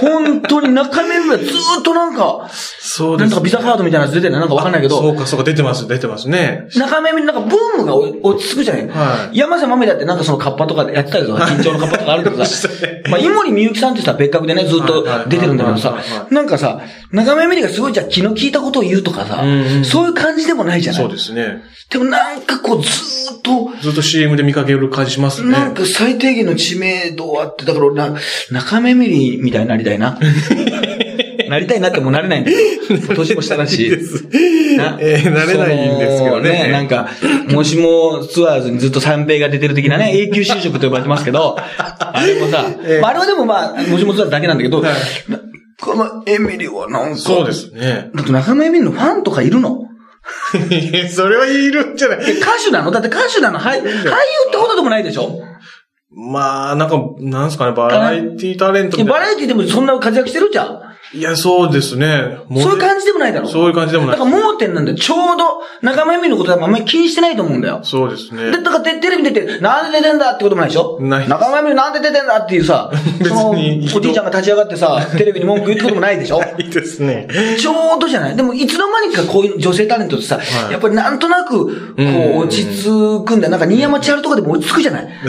[0.00, 6.68] 本当に中目見りはずーっとなんか、そうです、なんとかビザカードみたいなやつ出てるのなんかわかんないけど、そうか、そうか、出てます、出てますね。
[6.76, 9.38] 中目見りなんかブームが落ち着くじゃない、はい。
[9.38, 12.68] 山瀬まめだってなんかそのカッパとかでやってたりとか、緊張のカッパとかあるけどさ、
[13.10, 15.90] まあ、井森美幸さんってさ、別格でね、ずっと出てるんだけどさ。
[15.90, 16.18] はいはいはい。
[16.20, 16.80] は、なんかさ、
[17.12, 19.44] 中目見りがすごいじゃあ気の利いたことを言うとかさ
[19.84, 21.02] そういう感じでもないじゃない？
[21.02, 21.62] そうですね。
[21.90, 25.52] でもなんかこうずーっと、ずっと CM で見かける感じしますね。
[25.52, 28.16] なんか最低限の知名度あって、だからな、
[28.50, 30.18] 中目見りみたいになりたいな。
[31.48, 32.50] なりたいなってもうなれないんだ。
[32.50, 32.56] よ。
[33.14, 33.90] 年も下だし。
[34.76, 34.96] な。
[35.00, 36.58] えーなれないんですけどね。
[36.62, 37.08] そのなんか、
[37.50, 44.92] もしもツアーズにずっと三平が出てる的なね、 永久就職と呼ばれてますけど、あれもさ、ええまああれはでもまあ、もしもツアーズだけなんだけど、はい。
[45.30, 45.38] な
[45.80, 48.10] このエミリはなんか、そうですね。
[48.14, 49.82] だって中目エミリのファンとかいるの？
[51.10, 52.18] それはいるんじゃない。
[52.26, 52.90] え歌手なの？
[52.90, 53.58] だって歌手なの？
[53.58, 53.84] 俳俳優っ
[54.50, 55.40] てことでもないでしょ？
[56.14, 60.93] まあ、なんか、なんすかね、バラエティタレントみたいなバラエティでもそんな活躍してるじゃん。
[61.14, 62.38] いや、そうですね。
[62.50, 63.48] そういう感じでもないだろ。
[63.48, 64.96] そういう感じでもないだから盲点なんだよ。
[64.96, 67.80] ちょうど、仲間由美のことはあんまり気にしてないと思うんだよ。
[67.84, 68.50] そうですね。
[68.50, 77.28] で、だからテテレビ出て、なんで出てんだってこともないでしょない仲間由美なんで出てんだっていうさ、 別におじいちゃんが立ち上がってさ、 テレビに文句言うってこともないでしょいいですね。
[77.58, 82.02] ちょうどじゃないでも、いつの間にかこういう女性タレントってさ、はいやっぱりなんとなく、こ
[82.36, 83.50] う落ち着くんだよ。
[83.50, 85.08] なんか、新山千春とかでも落ち着くじゃない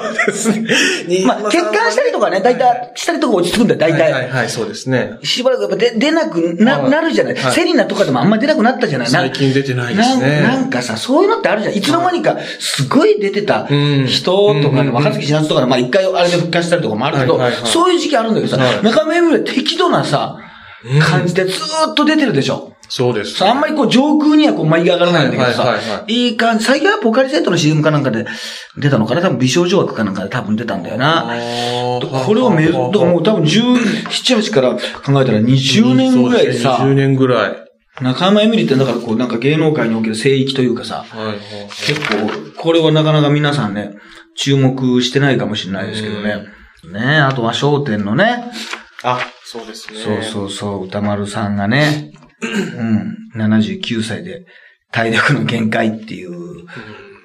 [0.00, 1.24] うですね。
[1.26, 4.38] まあ、結婚したりとかね、大体、したりとか落ち着くんだよ、大はいはい体。
[4.38, 5.07] はい、そうですね。
[5.22, 6.90] しばらくやっぱ出出なくな、はい。
[6.90, 7.34] なるじゃない。
[7.34, 7.52] はい。
[7.52, 9.12] セリナとかでもあんまり出なくなったじゃない。
[9.12, 10.40] な最近出てないですね。
[10.42, 11.74] なんなんかさ、そういうのってあるじゃん。
[11.76, 14.06] いつの間にか、すごい出てたうん。
[14.06, 14.30] 人
[14.62, 18.82] とかで、うん若槻千夏とかで、まあ一回あれで復活したりとかもあるけどそういう時期あるんだけどさは、い。
[18.82, 20.38] 中目村適度なさ、
[21.00, 22.72] 感じでずーっと出てるでしょ。
[22.88, 23.34] そうです。
[23.34, 26.64] そうあんまりこう上空にはこう舞い上がらないんだけどはいはいはいさは、いい感じ。
[26.64, 28.26] 最近はポカリセットの CM かなんかで
[28.76, 29.20] 出たのかな？
[29.20, 31.24] 多分美少女枠かなんかで多分出たんだよな。
[32.00, 34.80] これをめ、だからもう多分17、8から考
[35.22, 37.56] えたら20年ぐらいさ、20年ぐらい。
[38.00, 41.38] 中山エミリってだからこうなんか芸能界における聖域というかさ、はいはい。
[41.68, 43.90] 結構、これはなかなか皆さんね、
[44.36, 46.44] 注目してないかもしれないですけどね。
[46.92, 48.52] ねあとは商店のね、
[49.02, 49.98] あ、そうですね。
[49.98, 54.44] そうそうそう、歌丸さんがね、うん、79歳で
[54.92, 56.66] 体力の限界っていう、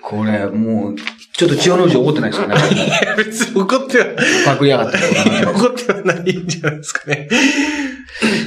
[0.02, 0.96] これもう、
[1.36, 2.56] ちょっと千代の富士怒ってないですかね。
[2.76, 4.06] いや、別に怒っては、
[4.46, 4.98] パクりやがって。
[5.46, 7.30] 怒ってはないんじゃないですかね。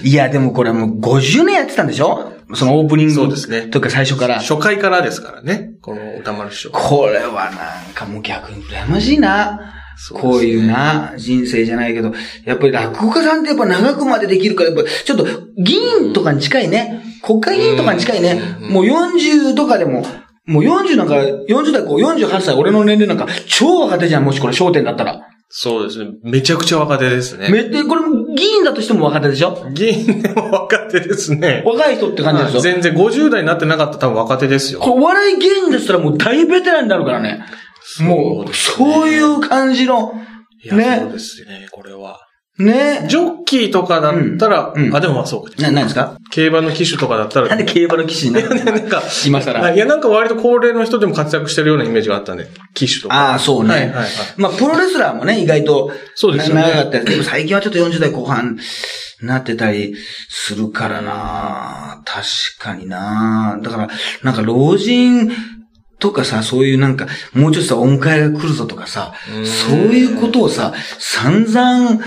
[0.03, 2.33] いや、でもこれもう50年やってたんでしょ？
[2.55, 3.15] そのオープニング。
[3.15, 4.37] そうですねというか最初から。
[4.37, 5.71] 初回からですからね。
[5.83, 6.71] この歌丸師匠。
[6.71, 9.73] これはなんかもう逆に羨ましいな。
[10.15, 12.13] ねこういうな、人生じゃないけど、
[12.45, 17.03] やっぱり落語家さんってやっぱ長くまでできるから、やっぱちょっと議員とかに近いね。
[17.23, 18.41] 国会議員とかに近いね。
[18.61, 20.05] うんもう40とかでも、
[20.45, 25.23] もう40なんか、40代こう48歳、俺の年齢なんか超若手じゃん、もしこれ焦点だったら。
[25.49, 26.11] そうですね。
[26.25, 27.49] めちゃくちゃ若手ですね。
[27.51, 28.03] めって、これ
[28.37, 29.71] 議員だとしても若手でしょ？
[29.73, 31.63] 議員でも若手ですね。
[31.65, 32.61] 若い人って感じですよ。
[32.61, 34.81] 全然50代になってなかったら多分若手ですよ。
[34.81, 37.45] これお笑い芸人だったらもう大ベテランになるからね。
[38.01, 40.13] もう、そういう感じの、
[40.65, 41.13] いや、そうね。
[41.13, 42.19] ですね、これは。
[42.59, 43.05] ね。
[43.07, 45.51] ジョッキーとかだったら、あ、でもまあそうか。
[45.63, 46.17] な、何ですか？
[46.31, 49.75] 競馬の騎手とかだったら、なんで競馬の騎士になるのなんか、 今更。
[49.75, 52.49] いや、なんか割と高齢の人でも活躍してるようなイメージがあったね。
[52.73, 53.15] 騎手とか。
[53.15, 53.71] ああ、そうね。
[53.71, 54.09] はいはいはい
[54.39, 58.57] まあ、プロレスラーもね、意外と、そうですよね長かったりでも最近はちょっと40代後半
[59.21, 59.95] になってたり
[60.31, 62.25] するからな確
[62.59, 63.89] かになだから、
[64.23, 65.31] なんか老人
[65.99, 72.01] とかさ、そういうなんか、もうちょっとさ、お迎えが来るぞとかさう、んそういうことをさ、散々、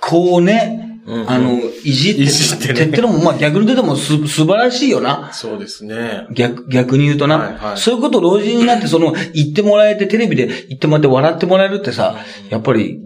[0.00, 5.30] こうね、うんあの、いじっていじってねってのも、まあ逆に言ってもす、素晴らしいよな。
[5.32, 6.26] そうですね。
[6.32, 12.16] 逆、逆に言うとな、はいはいそういうことを老人になって、その、言ってもらえて、テレビで言ってもらって笑ってもらえるってさ、
[12.50, 13.00] やっぱり、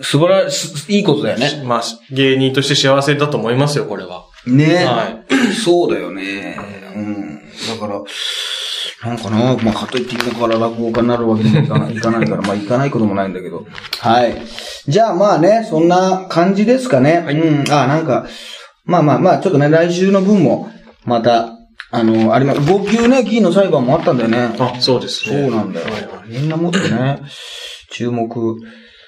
[0.00, 1.62] 素晴らしい、いいことだよね。
[1.66, 4.24] まあ、芸人として幸せだと思いますよ、これは。
[4.46, 5.24] ね、は
[5.62, 6.58] そうだよね。
[6.96, 7.40] うん。
[7.68, 8.00] だから、
[9.04, 13.66] なんかな、まあ、かといって今から落語家になるわけにもいかないいかないから、 まあ、いかないこともないんだけど。
[14.00, 14.42] はい。
[14.88, 17.22] じゃあ、まあね、そんな感じですかね。
[17.24, 17.64] はいうん。
[17.70, 18.26] あ、なんか、
[18.86, 20.70] まあまあまあ、ちょっとね、来週の分も、
[21.04, 21.50] また、
[21.90, 22.60] あの、あります。
[22.60, 24.56] 5級ね、議員の裁判もあったんだよね。
[24.58, 25.42] あ、そうですね。
[25.42, 25.86] そうなんだよ。
[26.26, 27.20] みんなもっとね、
[27.90, 28.56] 注目。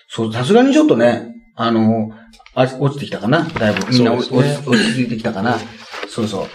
[0.09, 2.11] そう、さすがにちょっとね、あの、
[2.55, 3.90] あ落ちてきたかなだいぶ。
[3.90, 4.44] みんな落ち,、落
[4.78, 5.59] ち着いてきたかな。
[6.09, 6.47] そうそう。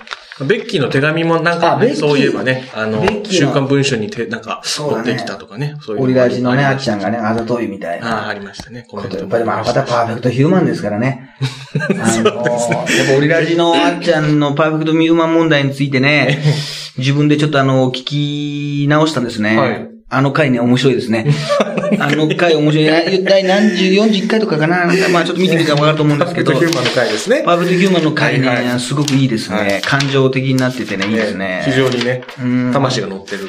[0.46, 8.24] ベッキーの手紙もなんかね、そういえばね、あの週の刊文春にて、なんか、持ってきたとかね、そういうオリラジのね、あっちゃんがね、あざといみたいたな。
[8.24, 8.86] ああ、ありましたね。
[8.90, 11.30] コメントことやっぱりまあ、またパーフェクトヒューマンですからね。
[11.80, 16.44] あのやっぱオリラジのあっちゃんのパーフェクトヒューマン問題についてね、
[16.98, 19.58] 自分でちょっとあの、聞き直したんですね。
[19.58, 21.26] はいあの回ね、面白いですね。
[21.98, 22.90] あの回面白い。
[22.90, 27.44] あ第何十、41回とかかなまあちょっと見てみたらわかると思うんですけどパーフェクト、ヒューマンの回ですね。
[27.46, 31.64] パーフェクトヒューマンの回ね、はいはいすごくいいですね、はい感情的になっててね、いいですね。
[31.64, 33.48] 非常にねうん、魂が乗ってる。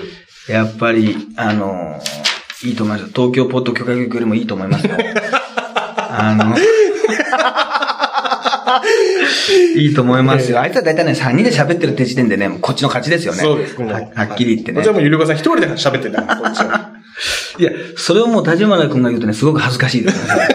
[0.49, 2.01] やっぱり、あの
[2.63, 3.13] いいと思います。
[3.13, 4.93] 東京ポッド許可局よりもいいと思いますよ。
[6.15, 6.55] あの、
[9.77, 10.61] いいと思いますよ。
[10.61, 13.41] あいつは大体ね、3人で喋ってるって時点でね、こっちの勝ちですよね。
[13.41, 13.81] そうです。
[13.83, 14.87] ははっきり言ってねこち。
[14.89, 16.93] らもゆりこさん一人で喋ってんだから、こっちは。
[17.59, 20.49] いや、それをもう立花君が言うとね、すごく恥ずかしいですよね。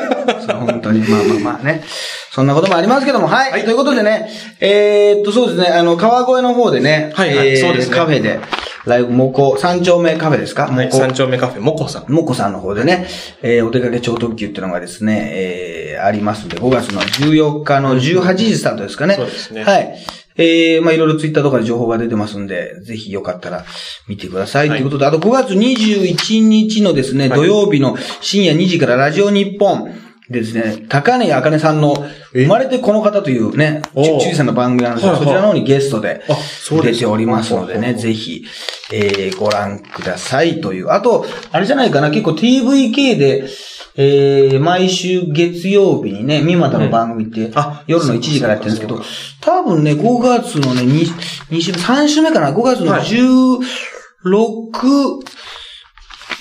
[0.54, 1.00] 本当に。
[1.08, 1.84] まあまあまあね。
[2.32, 3.64] そんなこともありますけども、はい。
[3.64, 7.48] ということでね、えーっと、そうですね、あの、川越の方でね、はいはい。
[7.50, 7.96] えーそうですね。
[7.96, 8.40] カフェで、
[8.86, 10.68] ライブ、モコ、三丁目カフェですか？
[10.68, 10.98] はい、モコ。
[10.98, 12.12] 三丁目カフェ、もこさん。
[12.12, 13.08] もこさんの方でね、
[13.42, 19.16] えーお出かけ超特急っていうのがですね、えーありますんで、5月の14日の18時スタートですかね。
[19.16, 19.64] そうですね。
[19.64, 19.98] はい。
[20.40, 23.66] えー、まあいろいろツイッターとかで情報が出てますんで、ぜひよかったら
[24.08, 24.68] 見てください。
[24.68, 24.82] とはい。
[24.82, 27.40] いうことで、あと5月21日のですね、はい。
[27.40, 29.90] 土曜日の深夜2時からラジオ日本
[30.30, 31.96] でですね、高根茜さんの
[32.34, 35.26] 生まれてこの方というね、おーち小さな番組なんですけど、はいはい。
[35.26, 36.22] そちらの方にゲストで
[36.70, 38.44] 出ておりますのでね、ぜひ、
[38.92, 40.92] えー、ご覧くださいという。
[40.92, 43.48] あと、あれじゃないかな、結構 TVK で、
[43.96, 49.02] えー、毎週月曜日にね、三股の番組って、あ夜の1時からやってるんですけど
[49.42, 51.06] 多分ね、5月のね、2,
[51.50, 53.04] 2週、3週目かな、5月のはい。
[53.04, 53.64] 16、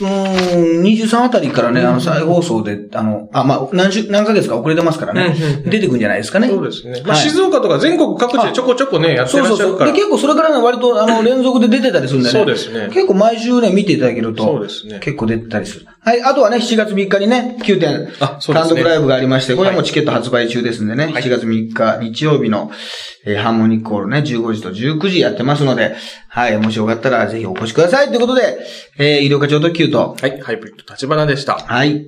[0.00, 5.34] うーん、23あたりからね、あの、再放送で、あの、あ、まあ、何週、何ヶ月か遅れてますからね
[5.64, 6.48] 出てくるんじゃないですかね。
[6.48, 7.02] そうですね。
[7.04, 9.58] まあ、はい静岡とか全国各地でちょこちょこね、やってそうそうそう。
[9.58, 9.92] で、らっしゃるから。
[9.92, 12.32] 結構それからね、割と、あの、連続で出てたりするんでね。
[12.32, 14.44] そうですね結構毎週ね、見ていただけると。
[14.44, 15.86] そうですね結構出てたりする。
[16.06, 16.22] はい。
[16.22, 22.70] あとはね、7月3日にね、9点、あそうですね単独ライブがありまして、これはもうチケット発売中ですんでね、7月3日、日曜日の、
[23.24, 25.96] えーハーモニックホールね、15時と19時やってますので、
[26.28, 26.56] はい。
[26.58, 28.06] もしよかったらぜひお越しください。
[28.10, 28.56] ということで、
[28.98, 31.54] えー、医療課長特急と、はい、ハイブリッド立花でした。
[31.54, 32.06] はい。